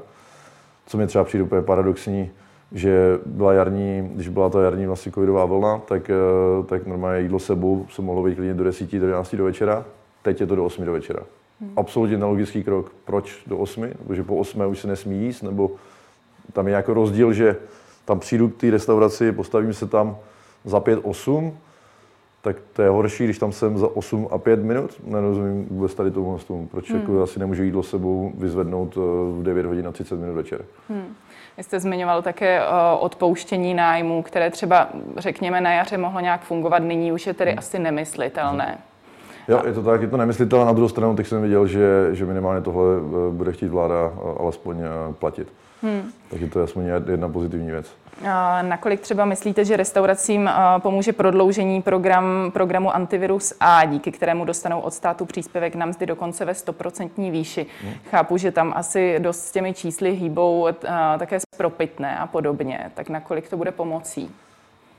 co 0.86 0.98
mi 0.98 1.08
třeba 1.08 1.24
přijde 1.24 1.44
úplně 1.44 1.62
paradoxní, 1.62 2.32
že 2.72 3.20
byla 3.26 3.54
jarní, 3.54 4.10
když 4.14 4.30
byla 4.30 4.50
ta 4.50 4.62
jarní 4.62 4.88
vlastně 4.88 5.12
covidová 5.12 5.46
vlna, 5.46 5.78
tak, 5.78 6.10
eh, 6.10 6.14
tak 6.66 6.88
normálně 6.88 7.22
jídlo 7.22 7.40
sebou 7.40 7.86
se 7.90 8.02
mohlo 8.02 8.24
být 8.24 8.36
klidně 8.36 8.54
do 8.54 8.64
10, 8.64 9.00
do 9.00 9.06
11 9.06 9.36
do 9.36 9.44
večera, 9.44 9.86
teď 10.22 10.42
je 10.42 10.48
to 10.48 10.56
do 10.56 10.66
8 10.66 10.86
do 10.86 10.92
večera. 10.92 11.20
Hmm. 11.62 11.74
Absolutně 11.76 12.18
nelogický 12.18 12.64
krok. 12.64 12.92
Proč 13.06 13.44
do 13.48 13.58
8? 13.58 13.88
Protože 14.08 14.24
po 14.24 14.36
8 14.36 14.68
už 14.68 14.80
se 14.80 14.88
nesmí 14.88 15.26
jíst, 15.26 15.42
nebo 15.42 15.72
tam 16.54 16.68
je 16.68 16.74
jako 16.74 16.94
rozdíl, 16.94 17.34
že 17.34 17.56
tam 18.06 18.20
přijdu 18.20 18.50
k 18.50 18.58
té 18.58 18.72
restauraci, 18.72 19.32
postavím 19.32 19.74
se 19.74 19.88
tam, 19.88 20.18
za 20.66 20.80
5-8, 20.80 21.54
tak 22.42 22.56
to 22.74 22.82
je 22.82 22.90
horší, 22.90 23.24
když 23.24 23.40
tam 23.40 23.52
jsem 23.52 23.78
za 23.78 23.88
8 23.96 24.28
a 24.32 24.38
5 24.38 24.64
minut. 24.64 25.02
Nerozumím 25.04 25.66
vůbec 25.66 25.94
tady 25.94 26.12
tomu, 26.12 26.40
tomu 26.48 26.68
proč 26.68 26.92
hmm. 26.92 27.00
jako 27.00 27.24
asi 27.24 27.40
nemůžu 27.40 27.64
jídlo 27.64 27.84
sebou 27.84 28.32
vyzvednout 28.38 28.98
eh, 28.98 29.00
v 29.40 29.44
9 29.44 29.66
hodin 29.66 29.88
a 29.88 29.92
30 29.92 30.20
minut 30.20 30.34
večer. 30.34 30.66
Hmm. 30.90 31.16
Vy 31.58 31.64
jste 31.64 31.80
zmiňoval 31.80 32.22
také 32.22 32.60
uh, 32.60 32.74
odpouštění 33.00 33.74
nájmů, 33.74 34.24
které 34.24 34.50
třeba, 34.50 34.90
řekněme, 35.18 35.62
na 35.62 35.74
jaře 35.74 35.98
mohlo 35.98 36.20
nějak 36.20 36.42
fungovat, 36.42 36.80
nyní 36.80 37.12
už 37.12 37.28
je 37.28 37.34
tedy 37.34 37.52
hmm. 37.52 37.60
asi 37.60 37.80
nemyslitelné. 37.80 38.66
Hmm. 38.66 38.78
Jo, 39.48 39.62
je 39.66 39.74
to 39.74 39.84
tak, 39.84 40.02
je 40.02 40.08
to 40.08 40.18
nemyslitelné. 40.18 40.66
Na 40.66 40.74
druhou 40.74 40.90
stranu, 40.90 41.16
tak 41.16 41.28
jsem 41.28 41.42
viděl, 41.42 41.68
že, 41.68 42.10
že 42.12 42.26
minimálně 42.26 42.62
tohle 42.62 42.86
eh, 42.98 43.32
bude 43.32 43.52
chtít 43.52 43.68
vláda 43.68 44.12
alespoň 44.40 44.78
platit. 45.20 45.48
Hmm. 45.82 46.12
Takže 46.30 46.48
to 46.48 46.60
je 46.60 46.64
aspoň 46.64 46.84
jedna 47.08 47.30
pozitivní 47.30 47.72
věc. 47.72 47.88
Nakolik 48.62 49.02
třeba 49.02 49.26
myslíte, 49.26 49.66
že 49.66 49.78
restauracím 49.78 50.50
pomůže 50.78 51.14
prodloužení 51.14 51.82
program, 51.82 52.52
programu 52.54 52.96
Antivirus 52.96 53.54
A, 53.60 53.86
díky 53.86 54.12
kterému 54.12 54.46
dostanou 54.46 54.80
od 54.80 54.94
státu 54.94 55.26
příspěvek 55.26 55.76
na 55.76 55.86
mzdy 55.86 56.06
dokonce 56.06 56.46
ve 56.46 56.52
100% 56.52 57.32
výši? 57.32 57.66
Hmm. 57.84 57.94
Chápu, 58.12 58.38
že 58.38 58.52
tam 58.52 58.74
asi 58.76 59.20
dost 59.20 59.40
s 59.40 59.52
těmi 59.52 59.74
čísly 59.74 60.16
hýbou 60.16 60.68
také 61.20 61.40
zpropitné 61.56 62.18
a 62.18 62.28
podobně. 62.28 62.92
Tak 62.94 63.10
nakolik 63.10 63.50
to 63.50 63.58
bude 63.58 63.72
pomocí? 63.72 64.32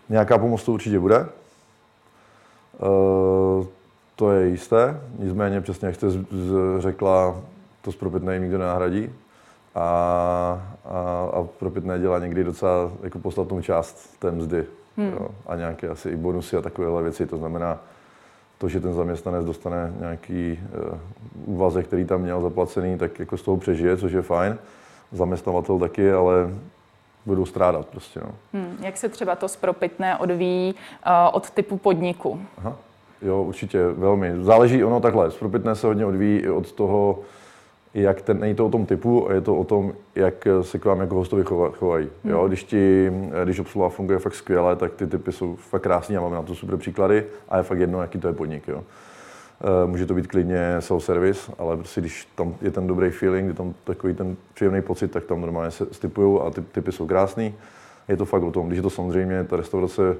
Nějaká 0.08 0.38
pomoc 0.38 0.64
to 0.64 0.72
určitě 0.72 0.98
bude. 0.98 1.26
Uh, 2.78 3.66
to 4.16 4.30
je 4.30 4.48
jisté. 4.48 5.00
Nicméně 5.18 5.60
přesně, 5.60 5.86
jak 5.86 5.94
jste 5.94 6.06
řekla, 6.78 7.36
to 7.82 7.92
zpropitné 7.92 8.38
nikdo 8.38 8.58
nenahradí 8.58 9.10
a, 9.74 9.82
a, 10.84 11.28
a 11.32 11.42
propitné 11.58 11.98
dělá 11.98 12.18
někdy 12.18 12.44
docela 12.44 12.90
jako 13.02 13.18
podstatnou 13.18 13.60
část 13.60 14.18
té 14.18 14.30
mzdy. 14.30 14.64
Hmm. 14.96 15.12
Jo, 15.12 15.28
a 15.46 15.56
nějaké 15.56 15.88
asi 15.88 16.08
i 16.08 16.16
bonusy 16.16 16.56
a 16.56 16.62
takovéhle 16.62 17.02
věci. 17.02 17.26
To 17.26 17.36
znamená, 17.36 17.78
to, 18.58 18.68
že 18.68 18.80
ten 18.80 18.94
zaměstnanec 18.94 19.44
dostane 19.44 19.92
nějaký 20.00 20.60
uh, 20.92 20.98
úvazek, 21.54 21.86
který 21.86 22.04
tam 22.04 22.20
měl 22.20 22.42
zaplacený, 22.42 22.98
tak 22.98 23.18
jako 23.18 23.36
z 23.36 23.42
toho 23.42 23.56
přežije, 23.56 23.96
což 23.96 24.12
je 24.12 24.22
fajn. 24.22 24.58
Zaměstnavatel 25.12 25.78
taky, 25.78 26.12
ale 26.12 26.50
budou 27.26 27.46
strádat 27.46 27.86
prostě. 27.86 28.20
No. 28.20 28.30
Hmm. 28.52 28.76
Jak 28.80 28.96
se 28.96 29.08
třeba 29.08 29.36
to 29.36 29.48
spropitné 29.48 30.16
odvíjí 30.16 30.74
uh, 30.74 31.12
od 31.32 31.50
typu 31.50 31.76
podniku? 31.76 32.40
Aha. 32.58 32.76
Jo, 33.22 33.42
určitě 33.42 33.86
velmi. 33.88 34.32
Záleží 34.40 34.84
ono 34.84 35.00
takhle. 35.00 35.30
Spropitné 35.30 35.74
se 35.74 35.86
hodně 35.86 36.06
odvíjí 36.06 36.38
i 36.38 36.50
od 36.50 36.72
toho, 36.72 37.18
jak 37.94 38.22
ten, 38.22 38.40
není 38.40 38.54
to 38.54 38.66
o 38.66 38.70
tom 38.70 38.86
typu, 38.86 39.28
je 39.32 39.40
to 39.40 39.56
o 39.56 39.64
tom, 39.64 39.92
jak 40.14 40.48
se 40.62 40.78
k 40.78 40.84
vám 40.84 41.00
jako 41.00 41.14
hostovi 41.14 41.44
chovají. 41.72 42.08
Hmm. 42.24 42.32
Jo, 42.32 42.48
když, 42.48 42.64
ti, 42.64 43.12
když 43.44 43.58
obsluha 43.58 43.88
funguje 43.88 44.18
fakt 44.18 44.34
skvěle, 44.34 44.76
tak 44.76 44.92
ty 44.92 45.06
typy 45.06 45.32
jsou 45.32 45.56
fakt 45.56 45.82
krásní 45.82 46.16
a 46.16 46.20
máme 46.20 46.36
na 46.36 46.42
to 46.42 46.54
super 46.54 46.76
příklady 46.76 47.24
a 47.48 47.56
je 47.56 47.62
fakt 47.62 47.78
jedno, 47.78 48.00
jaký 48.00 48.18
to 48.18 48.28
je 48.28 48.34
podnik. 48.34 48.68
Jo. 48.68 48.84
Eh, 49.60 49.86
může 49.86 50.06
to 50.06 50.14
být 50.14 50.26
klidně 50.26 50.76
self-service, 50.78 51.52
ale 51.58 51.76
prostě 51.76 52.00
když 52.00 52.28
tam 52.34 52.54
je 52.62 52.70
ten 52.70 52.86
dobrý 52.86 53.10
feeling, 53.10 53.48
je 53.48 53.54
tam 53.54 53.74
takový 53.84 54.14
ten 54.14 54.36
příjemný 54.54 54.82
pocit, 54.82 55.10
tak 55.10 55.24
tam 55.24 55.40
normálně 55.40 55.70
se 55.70 55.86
stypují 55.92 56.40
a 56.40 56.50
ty 56.50 56.60
typy 56.60 56.92
jsou 56.92 57.06
krásný. 57.06 57.54
Je 58.08 58.16
to 58.16 58.24
fakt 58.24 58.42
o 58.42 58.50
tom, 58.50 58.66
když 58.66 58.76
je 58.76 58.82
to 58.82 58.90
samozřejmě 58.90 59.44
ta 59.44 59.56
restaurace 59.56 60.16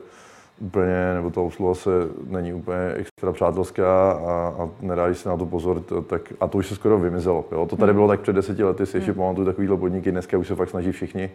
úplně, 0.59 1.15
nebo 1.15 1.31
ta 1.31 1.41
obsluha 1.41 1.75
se 1.75 1.91
není 2.27 2.53
úplně 2.53 2.93
extra 2.95 3.33
přátelská 3.33 4.13
a, 4.13 4.55
a 4.59 4.69
nedá 4.81 5.15
se 5.15 5.29
na 5.29 5.37
to 5.37 5.47
pozor, 5.47 5.81
to, 5.81 6.03
tak, 6.03 6.33
a 6.41 6.47
to 6.47 6.59
už 6.59 6.67
se 6.67 6.75
skoro 6.75 6.99
vymizelo. 6.99 7.45
Jo? 7.53 7.67
To 7.67 7.77
tady 7.77 7.93
hmm. 7.93 7.97
bylo 7.97 8.09
tak 8.09 8.21
před 8.21 8.33
deseti 8.33 8.65
lety, 8.65 8.87
si 8.87 8.97
ještě 8.97 9.13
hmm. 9.13 9.21
pamatuju 9.21 9.47
takovýhle 9.47 9.77
podniky, 9.77 10.13
dneska 10.13 10.39
už 10.39 10.49
se 10.49 10.55
fakt 10.55 10.71
snaží 10.71 10.93
všichni. 10.93 11.31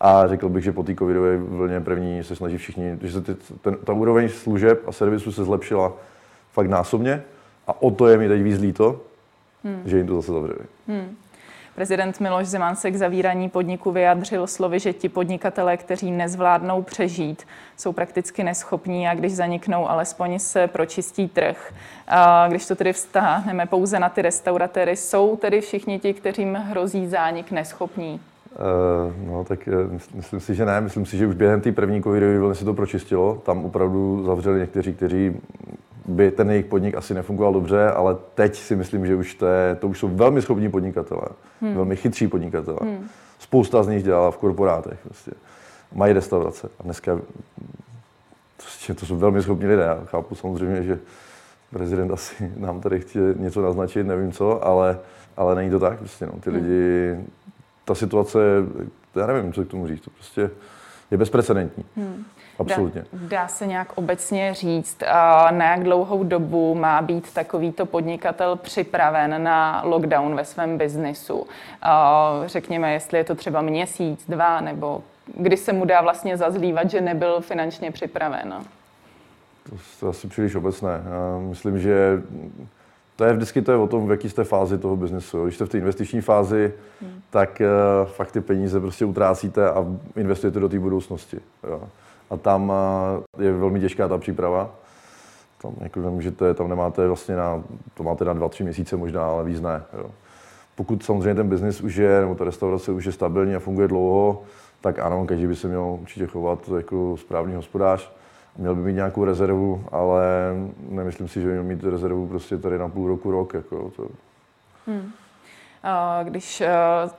A 0.00 0.26
řekl 0.26 0.48
bych, 0.48 0.64
že 0.64 0.72
po 0.72 0.82
té 0.82 0.94
covidové 0.94 1.36
vlně 1.36 1.80
první 1.80 2.24
se 2.24 2.36
snaží 2.36 2.56
všichni, 2.56 2.98
že 3.02 3.12
se 3.12 3.20
ty, 3.20 3.34
ten, 3.60 3.76
ta 3.84 3.92
úroveň 3.92 4.28
služeb 4.28 4.82
a 4.86 4.92
servisu 4.92 5.32
se 5.32 5.44
zlepšila 5.44 5.92
fakt 6.52 6.68
násobně 6.68 7.22
a 7.66 7.82
o 7.82 7.90
to 7.90 8.08
je 8.08 8.18
mi 8.18 8.28
teď 8.28 8.42
víc 8.42 8.60
líto, 8.60 9.00
hmm. 9.64 9.82
že 9.84 9.96
jim 9.96 10.06
to 10.06 10.16
zase 10.16 10.32
zavřeli. 10.32 10.66
Hmm. 10.88 11.16
Prezident 11.74 12.20
Miloš 12.20 12.46
Zeman 12.46 12.76
se 12.76 12.90
k 12.90 12.96
zavírání 12.96 13.48
podniku 13.48 13.92
vyjadřil 13.92 14.46
slovy, 14.46 14.80
že 14.80 14.92
ti 14.92 15.08
podnikatelé, 15.08 15.76
kteří 15.76 16.10
nezvládnou 16.10 16.82
přežít, 16.82 17.46
jsou 17.76 17.92
prakticky 17.92 18.44
neschopní 18.44 19.08
a 19.08 19.14
když 19.14 19.32
zaniknou, 19.32 19.90
alespoň 19.90 20.38
se 20.38 20.66
pročistí 20.66 21.28
trh. 21.28 21.72
A 22.08 22.48
když 22.48 22.66
to 22.66 22.74
tedy 22.74 22.92
vztáhneme 22.92 23.66
pouze 23.66 23.98
na 23.98 24.08
ty 24.08 24.22
restauratéry, 24.22 24.96
jsou 24.96 25.36
tedy 25.36 25.60
všichni 25.60 25.98
ti, 25.98 26.14
kterým 26.14 26.54
hrozí 26.54 27.06
zánik, 27.06 27.50
neschopní? 27.50 28.20
Uh, 28.54 29.28
no, 29.28 29.44
tak 29.44 29.68
uh, 29.86 29.98
myslím 30.14 30.40
si, 30.40 30.54
že 30.54 30.64
ne. 30.64 30.80
Myslím 30.80 31.06
si, 31.06 31.16
že 31.16 31.26
už 31.26 31.34
během 31.34 31.60
té 31.60 31.72
první 31.72 32.02
covidové 32.02 32.38
vlny 32.38 32.54
se 32.54 32.64
to 32.64 32.74
pročistilo. 32.74 33.42
Tam 33.44 33.64
opravdu 33.64 34.24
zavřeli 34.24 34.60
někteří, 34.60 34.94
kteří 34.94 35.40
by 36.06 36.30
ten 36.30 36.50
jejich 36.50 36.66
podnik 36.66 36.94
asi 36.94 37.14
nefungoval 37.14 37.52
dobře, 37.52 37.90
ale 37.90 38.16
teď 38.34 38.56
si 38.56 38.76
myslím, 38.76 39.06
že 39.06 39.16
už 39.16 39.34
to, 39.34 39.46
je, 39.46 39.74
to 39.74 39.88
už 39.88 39.98
jsou 39.98 40.08
velmi 40.08 40.42
schopní 40.42 40.70
podnikatelé, 40.70 41.22
hmm. 41.60 41.74
velmi 41.74 41.96
chytří 41.96 42.28
podnikatelé. 42.28 42.78
Hmm. 42.82 43.08
Spousta 43.38 43.82
z 43.82 43.88
nich 43.88 44.02
dělala 44.02 44.30
v 44.30 44.38
korporátech. 44.38 44.98
Prostě. 45.04 45.30
Mají 45.94 46.12
restaurace. 46.12 46.68
A 46.80 46.82
dneska 46.82 47.20
prostě, 48.56 48.94
to 48.94 49.06
jsou 49.06 49.16
velmi 49.16 49.42
schopní 49.42 49.66
lidé. 49.66 49.82
Já 49.82 50.00
chápu 50.04 50.34
samozřejmě, 50.34 50.82
že 50.82 50.98
prezident 51.72 52.10
asi 52.10 52.52
nám 52.56 52.80
tady 52.80 53.00
chce 53.00 53.18
něco 53.36 53.62
naznačit, 53.62 54.04
nevím 54.04 54.32
co, 54.32 54.66
ale, 54.66 54.98
ale 55.36 55.54
není 55.54 55.70
to 55.70 55.80
tak. 55.80 55.98
Prostě, 55.98 56.26
no. 56.26 56.32
Ty 56.40 56.50
hmm. 56.50 56.58
lidi, 56.58 57.16
ta 57.84 57.94
situace, 57.94 58.38
já 59.16 59.26
nevím, 59.26 59.52
co 59.52 59.64
k 59.64 59.68
tomu 59.68 59.86
říct, 59.86 60.00
to 60.00 60.10
prostě 60.10 60.50
je 61.10 61.18
bezprecedentní. 61.18 61.84
Hmm. 61.96 62.24
Absolutně. 62.58 63.04
Dá, 63.12 63.28
dá 63.28 63.48
se 63.48 63.66
nějak 63.66 63.92
obecně 63.94 64.54
říct, 64.54 65.02
na 65.50 65.70
jak 65.70 65.84
dlouhou 65.84 66.24
dobu 66.24 66.74
má 66.74 67.02
být 67.02 67.34
takovýto 67.34 67.86
podnikatel 67.86 68.56
připraven 68.56 69.42
na 69.42 69.82
lockdown 69.84 70.34
ve 70.34 70.44
svém 70.44 70.78
biznisu? 70.78 71.46
Řekněme, 72.46 72.92
jestli 72.92 73.18
je 73.18 73.24
to 73.24 73.34
třeba 73.34 73.62
měsíc, 73.62 74.24
dva, 74.28 74.60
nebo 74.60 75.02
kdy 75.36 75.56
se 75.56 75.72
mu 75.72 75.84
dá 75.84 76.02
vlastně 76.02 76.36
zazlívat, 76.36 76.90
že 76.90 77.00
nebyl 77.00 77.40
finančně 77.40 77.90
připraven? 77.90 78.54
To 80.00 80.06
je 80.06 80.10
asi 80.10 80.28
příliš 80.28 80.54
obecné. 80.54 81.02
Já 81.10 81.38
myslím, 81.38 81.78
že 81.78 82.22
to 83.16 83.24
je 83.24 83.32
vždycky 83.32 83.62
to 83.62 83.72
je 83.72 83.78
o 83.78 83.86
tom, 83.86 84.06
v 84.06 84.10
jaký 84.10 84.30
jste 84.30 84.44
fázi 84.44 84.78
toho 84.78 84.96
biznesu. 84.96 85.44
Když 85.44 85.54
jste 85.54 85.64
v 85.64 85.68
té 85.68 85.78
investiční 85.78 86.20
fázi, 86.20 86.72
hmm. 87.02 87.13
Tak 87.34 87.62
uh, 87.62 88.08
fakt 88.08 88.32
ty 88.32 88.40
peníze 88.40 88.80
prostě 88.80 89.04
utrácíte 89.04 89.70
a 89.70 89.86
investujete 90.16 90.60
do 90.60 90.68
té 90.68 90.78
budoucnosti. 90.78 91.40
Jo 91.68 91.82
a 92.30 92.36
tam 92.36 92.72
je 93.38 93.52
velmi 93.52 93.80
těžká 93.80 94.08
ta 94.08 94.18
příprava. 94.18 94.70
Tam 95.62 95.72
jako 95.80 96.00
nemůžete, 96.00 96.54
tam 96.54 96.68
nemáte 96.68 97.06
vlastně 97.06 97.36
na, 97.36 97.62
to 97.94 98.02
máte 98.02 98.24
na 98.24 98.32
dva, 98.32 98.48
tři 98.48 98.62
měsíce 98.62 98.96
možná, 98.96 99.26
ale 99.26 99.44
víc 99.44 99.60
ne. 99.60 99.82
Jo. 99.98 100.10
Pokud 100.76 101.02
samozřejmě 101.02 101.34
ten 101.34 101.48
biznis 101.48 101.80
už 101.80 101.96
je, 101.96 102.20
nebo 102.20 102.34
ta 102.34 102.44
restaurace 102.44 102.92
už 102.92 103.04
je 103.04 103.12
stabilní 103.12 103.54
a 103.54 103.58
funguje 103.58 103.88
dlouho, 103.88 104.42
tak 104.80 104.98
ano, 104.98 105.26
každý 105.26 105.46
by 105.46 105.56
se 105.56 105.68
měl 105.68 105.98
určitě 106.00 106.26
chovat 106.26 106.70
jako 106.76 107.16
správný 107.16 107.54
hospodář. 107.54 108.12
Měl 108.58 108.74
by 108.74 108.80
mít 108.80 108.94
nějakou 108.94 109.24
rezervu, 109.24 109.84
ale 109.92 110.24
nemyslím 110.88 111.28
si, 111.28 111.40
že 111.40 111.46
by 111.46 111.52
měl 111.52 111.64
mít 111.64 111.84
rezervu 111.84 112.26
prostě 112.26 112.58
tady 112.58 112.78
na 112.78 112.88
půl 112.88 113.08
roku, 113.08 113.30
rok. 113.30 113.54
Jako 113.54 113.92
to. 113.96 114.08
Hmm. 114.86 115.10
Když 116.22 116.60
eh, 116.60 116.68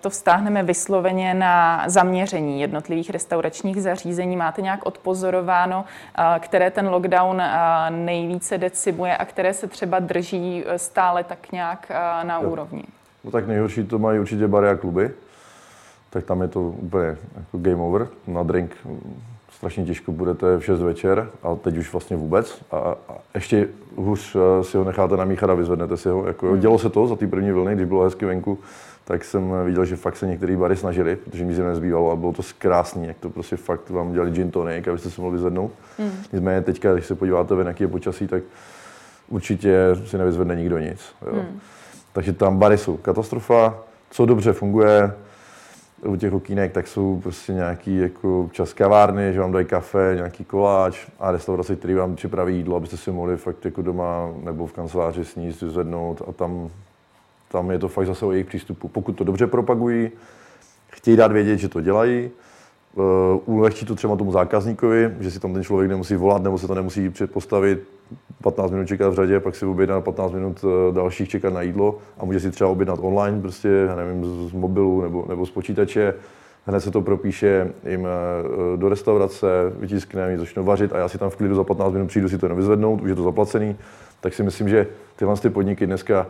to 0.01 0.09
vztáhneme 0.09 0.63
vysloveně 0.63 1.33
na 1.33 1.83
zaměření 1.89 2.61
jednotlivých 2.61 3.09
restauračních 3.09 3.81
zařízení, 3.83 4.37
máte 4.37 4.61
nějak 4.61 4.85
odpozorováno, 4.85 5.85
eh, 6.17 6.39
které 6.39 6.71
ten 6.71 6.87
lockdown 6.87 7.41
eh, 7.41 7.49
nejvíce 7.89 8.57
decimuje 8.57 9.17
a 9.17 9.25
které 9.25 9.53
se 9.53 9.67
třeba 9.67 9.99
drží 9.99 10.63
stále 10.77 11.23
tak 11.23 11.51
nějak 11.51 11.91
na 12.23 12.39
jo. 12.41 12.49
úrovni? 12.49 12.83
No 13.23 13.31
tak 13.31 13.47
nejhorší 13.47 13.83
to 13.83 13.99
mají 13.99 14.19
určitě 14.19 14.47
bary 14.47 14.69
a 14.69 14.75
kluby, 14.75 15.11
tak 16.09 16.25
tam 16.25 16.41
je 16.41 16.47
to 16.47 16.61
úplně 16.61 17.05
jako 17.35 17.57
game 17.57 17.81
over. 17.81 18.07
Na 18.27 18.43
drink 18.43 18.77
strašně 19.57 19.85
těžko 19.85 20.11
budete 20.11 20.57
v 20.57 20.65
6 20.65 20.79
večer 20.79 21.29
a 21.43 21.55
teď 21.55 21.77
už 21.77 21.91
vlastně 21.91 22.17
vůbec. 22.17 22.61
A, 22.71 22.77
a 22.77 23.17
ještě 23.35 23.67
hůř 23.95 24.35
eh, 24.35 24.63
si 24.63 24.77
ho 24.77 24.83
necháte 24.83 25.17
namíchat 25.17 25.49
a 25.49 25.53
vyzvednete 25.53 25.97
si 25.97 26.09
ho. 26.09 26.27
Jako, 26.27 26.47
hmm. 26.47 26.59
Dělo 26.59 26.79
se 26.79 26.89
to 26.89 27.07
za 27.07 27.15
té 27.15 27.27
první 27.27 27.51
vlny, 27.51 27.75
když 27.75 27.87
bylo 27.87 28.03
hezky 28.03 28.25
venku, 28.25 28.59
tak 29.05 29.23
jsem 29.23 29.53
viděl, 29.65 29.85
že 29.85 29.95
fakt 29.95 30.17
se 30.17 30.27
některé 30.27 30.57
bary 30.57 30.75
snažili, 30.75 31.15
protože 31.15 31.45
mi 31.45 31.53
zim 31.53 31.65
nezbývalo 31.65 32.11
a 32.11 32.15
bylo 32.15 32.33
to 32.33 32.43
krásný, 32.57 33.07
jak 33.07 33.17
to 33.17 33.29
prostě 33.29 33.55
fakt 33.55 33.89
vám 33.89 34.13
dělali 34.13 34.31
gin 34.31 34.51
tonic, 34.51 34.87
abyste 34.87 35.09
se 35.09 35.21
mohli 35.21 35.37
vyzvednout. 35.37 35.71
Hmm. 35.97 36.11
Nicméně 36.33 36.61
teďka, 36.61 36.93
když 36.93 37.05
se 37.05 37.15
podíváte 37.15 37.55
ven, 37.55 37.67
jaký 37.67 37.83
je 37.83 37.87
počasí, 37.87 38.27
tak 38.27 38.43
určitě 39.29 39.77
si 40.05 40.17
nevyzvedne 40.17 40.55
nikdo 40.55 40.79
nic. 40.79 40.99
Jo. 41.25 41.33
Hmm. 41.33 41.59
Takže 42.13 42.33
tam 42.33 42.59
bary 42.59 42.77
jsou 42.77 42.97
katastrofa, 42.97 43.77
co 44.09 44.25
dobře 44.25 44.53
funguje, 44.53 45.11
u 46.03 46.15
těch 46.15 46.33
okýnek, 46.33 46.71
tak 46.71 46.87
jsou 46.87 47.19
prostě 47.23 47.53
nějaký 47.53 47.97
jako 47.97 48.49
čas 48.51 48.73
kavárny, 48.73 49.33
že 49.33 49.39
vám 49.39 49.51
dají 49.51 49.65
kafe, 49.65 50.11
nějaký 50.15 50.43
koláč 50.43 51.07
a 51.19 51.31
restaurace, 51.31 51.75
který 51.75 51.93
vám 51.93 52.15
připraví 52.15 52.57
jídlo, 52.57 52.75
abyste 52.75 52.97
si 52.97 53.11
mohli 53.11 53.37
fakt 53.37 53.65
jako 53.65 53.81
doma 53.81 54.29
nebo 54.43 54.67
v 54.67 54.73
kanceláři 54.73 55.25
sníst, 55.25 55.59
zvednout 55.59 56.21
a 56.27 56.31
tam, 56.31 56.69
tam 57.51 57.71
je 57.71 57.79
to 57.79 57.87
fakt 57.87 58.07
zase 58.07 58.25
o 58.25 58.31
jejich 58.31 58.47
přístupu. 58.47 58.87
Pokud 58.87 59.11
to 59.11 59.23
dobře 59.23 59.47
propagují, 59.47 60.11
chtějí 60.89 61.17
dát 61.17 61.31
vědět, 61.31 61.57
že 61.57 61.69
to 61.69 61.81
dělají, 61.81 62.31
ulehčí 63.45 63.85
to 63.85 63.95
třeba 63.95 64.15
tomu 64.15 64.31
zákazníkovi, 64.31 65.15
že 65.19 65.31
si 65.31 65.39
tam 65.39 65.53
ten 65.53 65.63
člověk 65.63 65.89
nemusí 65.89 66.15
volat 66.15 66.43
nebo 66.43 66.57
se 66.57 66.67
to 66.67 66.75
nemusí 66.75 67.09
předpostavit, 67.09 67.83
15 68.41 68.71
minut 68.71 68.87
čekat 68.87 69.09
v 69.09 69.13
řadě, 69.13 69.39
pak 69.39 69.55
si 69.55 69.65
objedná 69.65 70.01
15 70.01 70.31
minut 70.31 70.65
eh, 70.65 70.93
dalších 70.93 71.29
čekat 71.29 71.53
na 71.53 71.61
jídlo 71.61 71.97
a 72.19 72.25
může 72.25 72.39
si 72.39 72.51
třeba 72.51 72.69
objednat 72.69 72.99
online, 73.01 73.41
prostě, 73.41 73.67
já 73.67 73.95
nevím, 73.95 74.25
z 74.49 74.51
mobilu 74.51 75.01
nebo, 75.01 75.25
nebo 75.29 75.45
z 75.45 75.51
počítače, 75.51 76.13
hned 76.65 76.81
se 76.81 76.91
to 76.91 77.01
propíše 77.01 77.71
jim 77.89 78.07
eh, 78.07 78.77
do 78.77 78.89
restaurace, 78.89 79.47
vytiskne, 79.79 80.27
oni 80.27 80.37
začnou 80.37 80.63
vařit 80.63 80.93
a 80.93 80.97
já 80.97 81.09
si 81.09 81.17
tam 81.17 81.29
v 81.29 81.35
klidu 81.35 81.55
za 81.55 81.63
15 81.63 81.93
minut 81.93 82.07
přijdu 82.07 82.29
si 82.29 82.37
to 82.37 82.47
nevyzvednout, 82.47 83.01
už 83.01 83.09
je 83.09 83.15
to 83.15 83.23
zaplacený, 83.23 83.75
tak 84.21 84.33
si 84.33 84.43
myslím, 84.43 84.69
že 84.69 84.87
tyhle 85.15 85.37
ty 85.37 85.49
podniky 85.49 85.85
dneska 85.85 86.27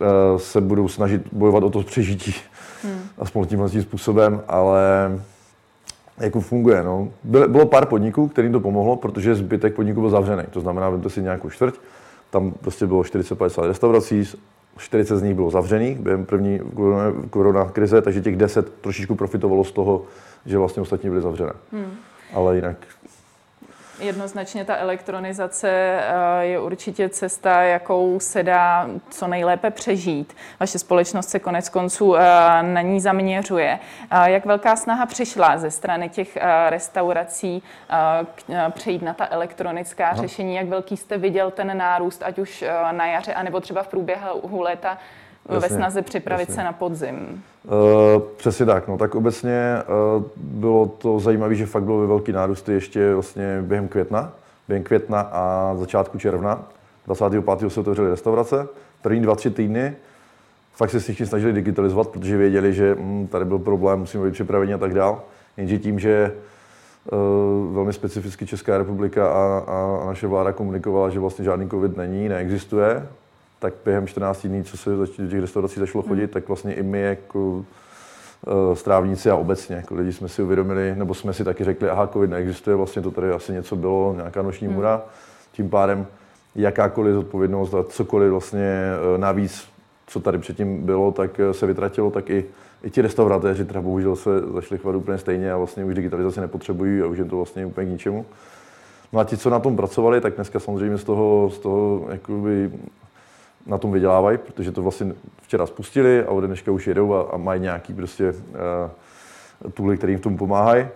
eh, 0.00 0.38
se 0.38 0.60
budou 0.60 0.88
snažit 0.88 1.22
bojovat 1.32 1.62
o 1.62 1.70
to 1.70 1.82
přežití, 1.82 2.34
hmm. 2.82 3.00
aspoň 3.18 3.46
tímhle 3.46 3.70
tím 3.70 3.82
způsobem, 3.82 4.42
ale 4.48 5.10
jako 6.18 6.40
funguje. 6.40 6.82
No. 6.82 7.08
Bylo 7.24 7.66
pár 7.66 7.86
podniků, 7.86 8.28
kterým 8.28 8.52
to 8.52 8.60
pomohlo, 8.60 8.96
protože 8.96 9.34
zbytek 9.34 9.74
podniků 9.74 10.00
byl 10.00 10.10
zavřený. 10.10 10.42
To 10.50 10.60
znamená, 10.60 10.90
vemte 10.90 11.10
si 11.10 11.22
nějakou 11.22 11.50
čtvrť, 11.50 11.74
tam 12.30 12.50
prostě 12.50 12.86
bylo 12.86 13.02
40-50 13.02 13.66
restaurací, 13.66 14.24
40 14.78 15.16
z 15.16 15.22
nich 15.22 15.34
bylo 15.34 15.50
zavřených 15.50 15.98
během 15.98 16.24
první 16.24 16.60
korona 17.30 17.64
krize, 17.64 18.02
takže 18.02 18.20
těch 18.20 18.36
10 18.36 18.74
trošičku 18.74 19.14
profitovalo 19.14 19.64
z 19.64 19.72
toho, 19.72 20.02
že 20.46 20.58
vlastně 20.58 20.82
ostatní 20.82 21.10
byly 21.10 21.22
zavřené. 21.22 21.52
Hmm. 21.72 21.90
Ale 22.34 22.56
jinak 22.56 22.76
Jednoznačně 23.98 24.64
ta 24.64 24.76
elektronizace 24.76 25.70
eh, 25.70 26.44
je 26.44 26.60
určitě 26.60 27.08
cesta, 27.08 27.62
jakou 27.62 28.20
se 28.20 28.42
dá 28.42 28.88
co 29.10 29.26
nejlépe 29.26 29.70
přežít. 29.70 30.36
Vaše 30.60 30.78
společnost 30.78 31.28
se 31.28 31.38
konec 31.38 31.68
konců 31.68 32.16
eh, 32.16 32.22
na 32.62 32.80
ní 32.80 33.00
zaměřuje. 33.00 33.78
Jak 34.24 34.46
velká 34.46 34.76
snaha 34.76 35.06
přišla 35.06 35.58
ze 35.58 35.70
strany 35.70 36.08
těch 36.08 36.36
eh, 36.36 36.70
restaurací 36.70 37.62
přejít 38.70 39.02
na 39.02 39.14
ta 39.14 39.28
elektronická 39.30 40.14
řešení? 40.14 40.54
Jak 40.54 40.68
velký 40.68 40.96
jste 40.96 41.18
viděl 41.18 41.50
ten 41.50 41.78
nárůst, 41.78 42.22
ať 42.22 42.38
už 42.38 42.64
na 42.90 43.06
jaře, 43.06 43.34
anebo 43.34 43.60
třeba 43.60 43.82
v 43.82 43.88
průběhu 43.88 44.60
léta 44.60 44.98
Jasně, 45.54 45.68
ve 45.68 45.76
snaze 45.76 46.02
připravit 46.02 46.42
jasně. 46.42 46.54
se 46.54 46.64
na 46.64 46.72
podzim? 46.72 47.42
Uh, 47.64 48.22
přesně 48.36 48.66
tak. 48.66 48.88
No, 48.88 48.98
tak 48.98 49.14
obecně 49.14 49.82
uh, 50.16 50.24
bylo 50.36 50.86
to 50.86 51.20
zajímavé, 51.20 51.54
že 51.54 51.66
fakt 51.66 51.82
bylo 51.82 52.06
velký 52.06 52.32
nárůsty 52.32 52.72
ještě 52.72 53.14
vlastně 53.14 53.58
během 53.62 53.88
května. 53.88 54.32
Během 54.68 54.84
května 54.84 55.20
a 55.20 55.74
začátku 55.78 56.18
června. 56.18 56.64
25. 57.06 57.70
se 57.70 57.80
otevřely 57.80 58.10
restaurace. 58.10 58.68
První 59.02 59.20
dva, 59.20 59.34
tři 59.34 59.50
týdny 59.50 59.96
fakt 60.76 60.90
se 60.90 60.98
všichni 60.98 61.26
snažili 61.26 61.52
digitalizovat, 61.52 62.08
protože 62.08 62.36
věděli, 62.36 62.74
že 62.74 62.96
hm, 62.98 63.26
tady 63.26 63.44
byl 63.44 63.58
problém, 63.58 63.98
musíme 63.98 64.24
být 64.24 64.32
připraveni 64.32 64.74
a 64.74 64.78
tak 64.78 64.94
dál. 64.94 65.22
Jenže 65.56 65.78
tím, 65.78 65.98
že 65.98 66.32
uh, 67.12 67.74
velmi 67.74 67.92
specificky 67.92 68.46
Česká 68.46 68.78
republika 68.78 69.28
a, 69.28 69.64
a, 69.66 70.00
a 70.02 70.06
naše 70.06 70.26
vláda 70.26 70.52
komunikovala, 70.52 71.10
že 71.10 71.20
vlastně 71.20 71.44
žádný 71.44 71.68
covid 71.68 71.96
není, 71.96 72.28
neexistuje, 72.28 73.06
tak 73.58 73.74
během 73.84 74.06
14 74.06 74.46
dní, 74.46 74.64
co 74.64 74.76
se 74.76 74.90
do 74.90 75.06
těch 75.06 75.40
restaurací 75.40 75.80
začalo 75.80 76.02
hmm. 76.02 76.08
chodit, 76.08 76.22
hmm. 76.22 76.32
tak 76.32 76.48
vlastně 76.48 76.74
i 76.74 76.82
my 76.82 77.00
jako 77.00 77.40
uh, 77.48 77.64
strávníci 78.74 79.30
a 79.30 79.36
obecně 79.36 79.76
jako 79.76 79.94
lidi 79.94 80.12
jsme 80.12 80.28
si 80.28 80.42
uvědomili, 80.42 80.94
nebo 80.96 81.14
jsme 81.14 81.32
si 81.32 81.44
taky 81.44 81.64
řekli, 81.64 81.90
aha, 81.90 82.06
covid 82.06 82.30
neexistuje, 82.30 82.76
vlastně 82.76 83.02
to 83.02 83.10
tady 83.10 83.30
asi 83.30 83.52
něco 83.52 83.76
bylo, 83.76 84.14
nějaká 84.16 84.42
noční 84.42 84.66
hmm. 84.66 84.76
mura. 84.76 85.02
Tím 85.52 85.70
pádem 85.70 86.06
jakákoliv 86.54 87.14
zodpovědnost 87.14 87.74
a 87.74 87.84
cokoliv 87.84 88.30
vlastně 88.30 88.82
uh, 89.14 89.20
navíc, 89.20 89.68
co 90.06 90.20
tady 90.20 90.38
předtím 90.38 90.86
bylo, 90.86 91.12
tak 91.12 91.30
uh, 91.38 91.50
se 91.50 91.66
vytratilo, 91.66 92.10
tak 92.10 92.30
i, 92.30 92.44
i 92.82 92.90
ti 92.90 93.02
restauratéři 93.02 93.64
teda 93.64 93.80
bohužel 93.80 94.16
se 94.16 94.30
zašli 94.54 94.78
chvat 94.78 94.94
úplně 94.94 95.18
stejně 95.18 95.52
a 95.52 95.56
vlastně 95.56 95.84
už 95.84 95.94
digitalizaci 95.94 96.40
nepotřebují 96.40 97.02
a 97.02 97.06
už 97.06 97.18
je 97.18 97.24
to 97.24 97.36
vlastně 97.36 97.66
úplně 97.66 97.86
k 97.86 97.90
ničemu. 97.90 98.26
No 99.12 99.20
a 99.20 99.24
ti, 99.24 99.36
co 99.36 99.50
na 99.50 99.58
tom 99.58 99.76
pracovali, 99.76 100.20
tak 100.20 100.34
dneska 100.34 100.60
samozřejmě 100.60 100.98
z 100.98 101.04
toho, 101.04 101.50
z 101.54 101.58
toho 101.58 102.06
jakoby 102.10 102.70
na 103.66 103.78
tom 103.78 103.92
vydělávají, 103.92 104.38
protože 104.38 104.72
to 104.72 104.82
vlastně 104.82 105.12
včera 105.42 105.66
spustili 105.66 106.24
a 106.24 106.30
ode 106.30 106.46
dneška 106.46 106.72
už 106.72 106.86
jedou 106.86 107.14
a, 107.14 107.22
a 107.32 107.36
mají 107.36 107.60
nějaký 107.60 107.94
prostě 107.94 108.30
uh, 109.64 109.70
tooly, 109.70 109.96
které 109.96 110.12
jim 110.12 110.18
v 110.18 110.22
tom 110.22 110.36
pomáhají. 110.36 110.86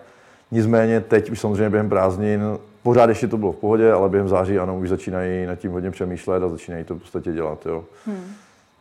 Nicméně 0.51 1.01
teď 1.01 1.31
už 1.31 1.41
samozřejmě 1.41 1.71
během 1.71 1.89
prázdnin, 1.89 2.43
pořád 2.83 3.09
ještě 3.09 3.29
to 3.29 3.39
bylo 3.39 3.53
v 3.53 3.57
pohodě, 3.57 3.93
ale 3.93 4.09
během 4.09 4.29
září 4.29 4.59
ano, 4.59 4.79
už 4.79 4.89
začínají 4.89 5.47
nad 5.47 5.57
tím 5.57 5.73
hodně 5.73 5.91
přemýšlet 5.91 6.43
a 6.43 6.49
začínají 6.49 6.85
to 6.85 6.95
v 6.95 6.99
podstatě 6.99 7.33
dělat. 7.33 7.67
Jo. 7.67 7.85
Hmm. 8.07 8.25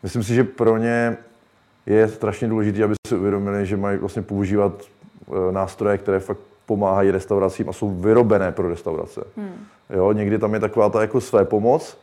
Myslím 0.03 0.23
si, 0.23 0.35
že 0.35 0.43
pro 0.43 0.77
ně 0.77 1.17
je 1.85 2.07
strašně 2.07 2.47
důležité, 2.47 2.83
aby 2.83 2.93
si 3.07 3.15
uvědomili, 3.15 3.65
že 3.65 3.77
mají 3.77 3.97
vlastně 3.97 4.21
používat 4.21 4.73
uh, 5.25 5.51
nástroje, 5.51 5.97
které 5.97 6.19
fakt 6.19 6.39
pomáhají 6.65 7.11
restauracím 7.11 7.69
a 7.69 7.73
jsou 7.73 7.89
vyrobené 7.89 8.51
pro 8.51 8.69
restaurace. 8.69 9.23
Hmm. 9.37 9.65
Jo, 9.89 10.11
někdy 10.11 10.39
tam 10.39 10.53
je 10.53 10.59
taková 10.59 10.89
ta 10.89 11.01
jako 11.01 11.21
své 11.21 11.45
pomoc, 11.45 11.97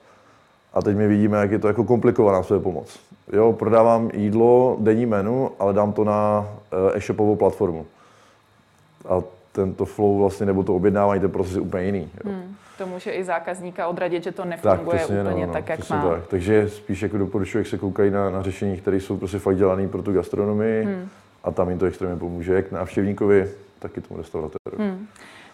a 0.77 0.83
teď 0.83 0.97
my 0.97 1.09
vidíme, 1.09 1.39
jak 1.39 1.51
je 1.51 1.59
to 1.59 1.69
jako 1.69 1.85
komplikovaná 1.85 2.43
své 2.43 2.61
pomoc. 2.61 3.01
Jo, 3.33 3.53
prodávám 3.53 4.11
jídlo, 4.15 4.77
denní 4.81 5.07
menu, 5.07 5.51
ale 5.59 5.73
dám 5.73 5.93
to 5.93 6.05
na 6.05 6.49
eh, 6.73 6.97
e-shopovou 6.97 7.37
platformu. 7.37 7.87
A 9.09 9.23
tento 9.53 9.85
flow 9.85 10.19
vlastně, 10.19 10.47
nebo 10.47 10.63
to 10.63 10.77
objednávání, 10.77 11.21
ten 11.21 11.31
proces 11.31 11.55
je 11.55 11.61
úplně 11.61 11.85
jiný. 11.85 12.11
Jo. 12.25 12.33
Hmm. 12.33 12.57
To 12.79 12.87
může 12.87 13.11
i 13.11 13.25
zákazníka 13.25 13.89
odradit, 13.89 14.25
že 14.25 14.33
to 14.33 14.45
nefunguje 14.45 14.99
tak, 14.99 15.11
úplně 15.11 15.25
no, 15.25 15.47
no, 15.47 15.53
tak, 15.53 15.69
jak 15.69 15.91
má. 15.91 16.09
Tak. 16.09 16.27
Takže 16.27 16.69
spíš 16.69 17.03
jako 17.03 17.19
doporučuji, 17.19 17.59
jak 17.59 17.67
se 17.67 17.79
koukají 17.79 18.11
na, 18.11 18.31
na 18.31 18.43
řešení, 18.43 18.77
které 18.77 18.97
jsou 18.97 19.17
prostě 19.17 19.39
fakt 19.39 19.57
dělané 19.57 19.89
pro 19.89 20.03
tu 20.03 20.13
gastronomii 20.13 20.85
hmm. 20.85 21.09
a 21.45 21.51
tam 21.51 21.69
jim 21.69 21.79
to 21.79 21.87
extrémně 21.87 22.17
pomůže, 22.17 22.55
jak 22.55 22.73
návštěvníkovi, 22.73 23.51
tak 23.79 23.97
i 23.97 24.01
tomu 24.01 24.19
restauratérovi. 24.19 24.85
Hmm. 24.85 25.07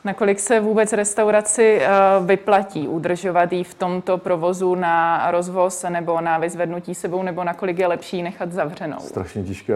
Nakolik 0.04 0.40
se 0.40 0.60
vůbec 0.60 0.92
restauraci 0.92 1.78
eh, 1.80 1.88
vyplatí 2.26 2.88
udržovat 2.88 3.52
ji 3.52 3.64
v 3.64 3.74
tomto 3.74 4.18
provozu 4.18 4.74
na 4.74 5.30
rozvoz 5.30 5.84
nebo 5.88 6.20
na 6.20 6.38
vyzvednutí 6.38 6.94
sebou, 6.94 7.22
nebo 7.22 7.44
nakolik 7.44 7.78
je 7.78 7.86
lepší 7.86 8.22
nechat 8.22 8.52
zavřenou? 8.52 8.98
Strašně 9.00 9.42
těžká, 9.42 9.74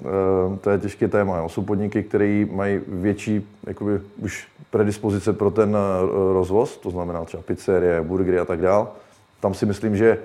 eh, 0.00 0.58
to 0.60 0.70
je 0.70 0.78
těžké 0.78 1.08
téma. 1.08 1.48
Jsou 1.48 1.62
podniky, 1.62 2.02
které 2.02 2.46
mají 2.50 2.80
větší 2.88 3.48
jakoby, 3.66 4.00
už 4.18 4.48
predispozice 4.70 5.32
pro 5.32 5.50
ten 5.50 5.76
eh, 5.76 6.32
rozvoz, 6.32 6.76
to 6.76 6.90
znamená 6.90 7.24
třeba 7.24 7.42
pizzerie, 7.42 8.02
burgery 8.02 8.38
a 8.38 8.44
tak 8.44 8.60
dál. 8.60 8.92
Tam 9.40 9.54
si 9.54 9.66
myslím, 9.66 9.96
že 9.96 10.18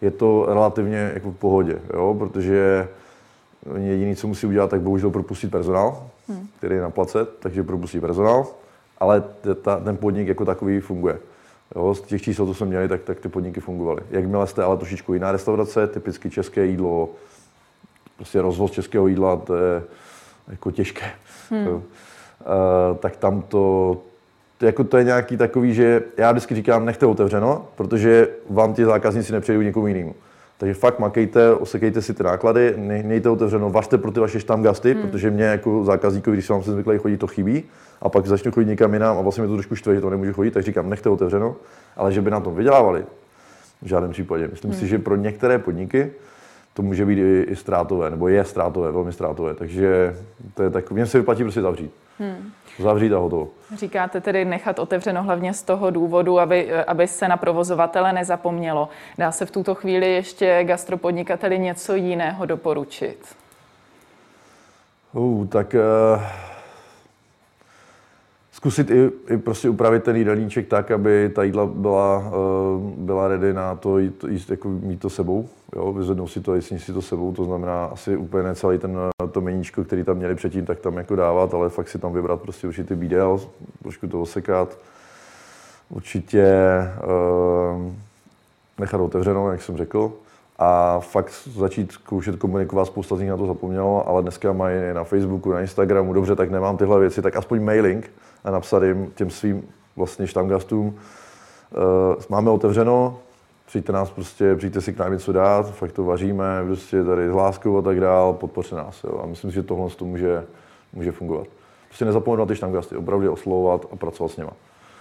je 0.00 0.10
to 0.10 0.46
relativně 0.48 1.10
jako 1.14 1.30
v 1.30 1.36
pohodě, 1.36 1.78
jo? 1.94 2.16
protože 2.18 2.88
Oni 3.74 3.88
jediný, 3.88 4.16
co 4.16 4.26
musí 4.26 4.46
udělat, 4.46 4.70
tak 4.70 4.80
bohužel 4.80 5.10
propustit 5.10 5.50
personál, 5.50 6.06
hmm. 6.28 6.48
který 6.58 6.74
je 6.74 6.80
na 6.80 6.90
place, 6.90 7.26
takže 7.38 7.62
propustí 7.62 8.00
personál, 8.00 8.46
ale 8.98 9.22
ta, 9.62 9.80
ten 9.80 9.96
podnik 9.96 10.28
jako 10.28 10.44
takový 10.44 10.80
funguje. 10.80 11.18
Jo, 11.76 11.94
z 11.94 12.00
těch 12.00 12.22
čísel, 12.22 12.46
co 12.46 12.54
jsme 12.54 12.66
měli, 12.66 12.88
tak, 12.88 13.02
tak 13.02 13.20
ty 13.20 13.28
podniky 13.28 13.60
fungovaly. 13.60 14.02
Jakmile 14.10 14.46
jste 14.46 14.64
ale 14.64 14.76
trošičku 14.76 15.14
jiná 15.14 15.32
restaurace, 15.32 15.86
typicky 15.86 16.30
české 16.30 16.66
jídlo, 16.66 17.10
prostě 18.16 18.42
rozvoz 18.42 18.70
českého 18.70 19.06
jídla, 19.06 19.36
to 19.36 19.56
je 19.56 19.82
jako 20.48 20.70
těžké. 20.70 21.06
Hmm. 21.50 21.66
Jo. 21.66 21.76
Uh, 21.76 22.96
tak 22.96 23.16
tam 23.16 23.42
to, 23.42 23.96
jako 24.60 24.84
to 24.84 24.96
je 24.96 25.04
nějaký 25.04 25.36
takový, 25.36 25.74
že 25.74 26.02
já 26.16 26.32
vždycky 26.32 26.54
říkám, 26.54 26.84
nechte 26.84 27.06
otevřeno, 27.06 27.66
protože 27.74 28.28
vám 28.50 28.74
ti 28.74 28.84
zákazníci 28.84 29.32
nepřejdou 29.32 29.62
někomu 29.62 29.86
jinému. 29.86 30.14
Takže 30.58 30.74
fakt 30.74 30.98
makejte, 30.98 31.54
osekejte 31.54 32.02
si 32.02 32.14
ty 32.14 32.22
náklady, 32.22 32.74
nejte 33.02 33.30
otevřeno, 33.30 33.70
vařte 33.70 33.98
pro 33.98 34.10
ty 34.10 34.20
vaše 34.20 34.40
štamgasty, 34.40 34.94
hmm. 34.94 35.02
protože 35.02 35.30
mě 35.30 35.44
jako 35.44 35.84
zákazníkovi, 35.84 36.36
když 36.36 36.50
vám 36.50 36.62
se 36.62 36.72
zvyklý 36.72 36.98
chodit, 36.98 37.16
to 37.16 37.26
chybí. 37.26 37.64
A 38.02 38.08
pak 38.08 38.26
začnu 38.26 38.52
chodit 38.52 38.66
někam 38.66 38.92
jinam 38.92 39.18
a 39.18 39.20
vlastně 39.20 39.42
mi 39.42 39.48
to 39.48 39.54
trošku 39.54 39.76
štve, 39.76 39.94
že 39.94 40.00
to 40.00 40.10
nemůžu 40.10 40.32
chodit, 40.32 40.50
tak 40.50 40.62
říkám, 40.62 40.90
nechte 40.90 41.08
otevřeno, 41.08 41.56
ale 41.96 42.12
že 42.12 42.22
by 42.22 42.30
na 42.30 42.40
tom 42.40 42.54
vydělávali, 42.54 43.04
v 43.82 43.86
žádném 43.86 44.10
případě. 44.10 44.48
Myslím 44.48 44.70
hmm. 44.70 44.80
si, 44.80 44.86
že 44.86 44.98
pro 44.98 45.16
některé 45.16 45.58
podniky 45.58 46.10
to 46.78 46.82
může 46.82 47.06
být 47.06 47.18
i, 47.18 47.46
i 47.48 47.56
ztrátové, 47.56 48.10
nebo 48.10 48.28
je 48.28 48.44
ztrátové, 48.44 48.92
velmi 48.92 49.12
ztrátové. 49.12 49.54
Takže 49.54 50.16
to 50.54 50.62
je 50.62 50.70
tak, 50.70 50.90
mně 50.90 51.06
se 51.06 51.18
vyplatí 51.18 51.42
prostě 51.42 51.62
zavřít. 51.62 51.90
Hmm. 52.18 52.50
Zavřít 52.78 53.12
a 53.12 53.18
hotovo. 53.18 53.48
Říkáte 53.74 54.20
tedy 54.20 54.44
nechat 54.44 54.78
otevřeno 54.78 55.22
hlavně 55.22 55.54
z 55.54 55.62
toho 55.62 55.90
důvodu, 55.90 56.40
aby, 56.40 56.72
aby 56.72 57.06
se 57.06 57.28
na 57.28 57.36
provozovatele 57.36 58.12
nezapomnělo. 58.12 58.88
Dá 59.18 59.32
se 59.32 59.46
v 59.46 59.50
tuto 59.50 59.74
chvíli 59.74 60.12
ještě 60.12 60.64
gastropodnikateli 60.64 61.58
něco 61.58 61.94
jiného 61.94 62.46
doporučit? 62.46 63.18
Uh, 65.12 65.46
tak 65.46 65.74
uh, 65.74 66.22
zkusit 68.58 68.90
i, 68.90 69.10
i 69.30 69.36
prostě 69.36 69.68
upravit 69.68 70.04
ten 70.04 70.16
jídelníček 70.16 70.68
tak, 70.68 70.90
aby 70.90 71.30
ta 71.34 71.42
jídla 71.42 71.66
byla, 71.66 72.18
uh, 72.18 72.82
byla 72.82 73.28
ready 73.28 73.52
na 73.52 73.74
to 73.74 73.98
jít, 73.98 74.24
jíst, 74.28 74.50
jako 74.50 74.68
mít 74.68 75.00
to 75.00 75.10
sebou. 75.10 75.48
Jo, 75.76 75.92
vyzvednout 75.92 76.26
si 76.26 76.40
to, 76.40 76.54
jestli 76.54 76.78
si 76.78 76.92
to 76.92 77.02
sebou, 77.02 77.32
to 77.32 77.44
znamená 77.44 77.84
asi 77.84 78.16
úplně 78.16 78.42
ne 78.42 78.54
celý 78.54 78.78
ten, 78.78 78.98
eh, 79.22 79.28
to 79.28 79.40
meníčko, 79.40 79.84
který 79.84 80.04
tam 80.04 80.16
měli 80.16 80.34
předtím, 80.34 80.66
tak 80.66 80.80
tam 80.80 80.96
jako 80.96 81.16
dávat, 81.16 81.54
ale 81.54 81.68
fakt 81.68 81.88
si 81.88 81.98
tam 81.98 82.12
vybrat 82.12 82.40
prostě 82.40 82.66
určitý 82.66 82.94
bídel, 82.94 83.40
trošku 83.82 84.06
to 84.06 84.22
osekat. 84.22 84.78
Určitě 85.90 86.46
uh, 87.04 87.92
nechat 88.78 89.00
otevřenou, 89.00 89.50
jak 89.50 89.62
jsem 89.62 89.76
řekl. 89.76 90.12
A 90.58 91.00
fakt 91.00 91.32
začít 91.46 91.92
zkoušet 91.92 92.36
komunikovat, 92.36 92.84
spousta 92.84 93.16
z 93.16 93.20
nich 93.20 93.30
na 93.30 93.36
to 93.36 93.46
zapomnělo, 93.46 94.08
ale 94.08 94.22
dneska 94.22 94.52
mají 94.52 94.76
na 94.92 95.04
Facebooku, 95.04 95.52
na 95.52 95.60
Instagramu, 95.60 96.12
dobře, 96.12 96.36
tak 96.36 96.50
nemám 96.50 96.76
tyhle 96.76 97.00
věci, 97.00 97.22
tak 97.22 97.36
aspoň 97.36 97.64
mailing 97.64 98.10
a 98.44 98.50
napsat 98.50 98.82
jim 98.82 99.12
těm 99.14 99.30
svým 99.30 99.68
vlastně 99.96 100.26
štamgastům, 100.26 100.86
uh, 100.86 100.94
máme 102.28 102.50
otevřeno, 102.50 103.18
přijďte 103.66 103.92
nás 103.92 104.10
prostě, 104.10 104.56
přijďte 104.56 104.80
si 104.80 104.92
k 104.92 104.98
nám 104.98 105.12
něco 105.12 105.32
dát, 105.32 105.74
fakt 105.74 105.92
to 105.92 106.04
vaříme, 106.04 106.44
prostě 106.66 107.04
tady 107.04 107.28
s 107.28 107.32
láskou 107.32 107.78
a 107.78 107.82
tak 107.82 108.00
dál, 108.00 108.32
podpořte 108.32 108.76
nás. 108.76 109.04
Jo. 109.04 109.20
A 109.22 109.26
myslím 109.26 109.50
si, 109.50 109.54
že 109.54 109.62
tohle 109.62 109.90
to 109.90 110.04
může, 110.04 110.44
může 110.92 111.12
fungovat. 111.12 111.46
Prostě 111.88 112.04
nezapomenout 112.04 112.48
na 112.48 112.52
ty 112.52 112.56
štamgasty, 112.56 112.96
opravdu 112.96 113.32
oslovovat 113.32 113.86
a 113.92 113.96
pracovat 113.96 114.32
s 114.32 114.36
nimi. 114.36 114.50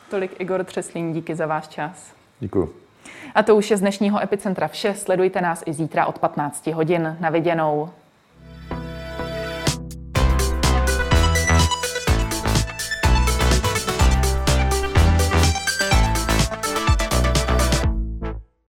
Tolik 0.10 0.40
Igor 0.40 0.64
Třeslín, 0.64 1.14
díky 1.14 1.36
za 1.36 1.46
váš 1.46 1.68
čas. 1.68 2.14
Děkuji. 2.40 2.87
A 3.36 3.44
to 3.44 3.56
už 3.56 3.72
je 3.72 3.78
z 3.78 3.82
dnešního 3.82 4.24
Epicentra 4.24 4.68
vše. 4.68 4.94
Sledujte 4.94 5.42
nás 5.42 5.64
i 5.66 5.74
zítra 5.74 6.06
od 6.06 6.20
15 6.20 6.68
hodin. 6.68 7.18
Na 7.20 7.30
viděnou. 7.30 7.90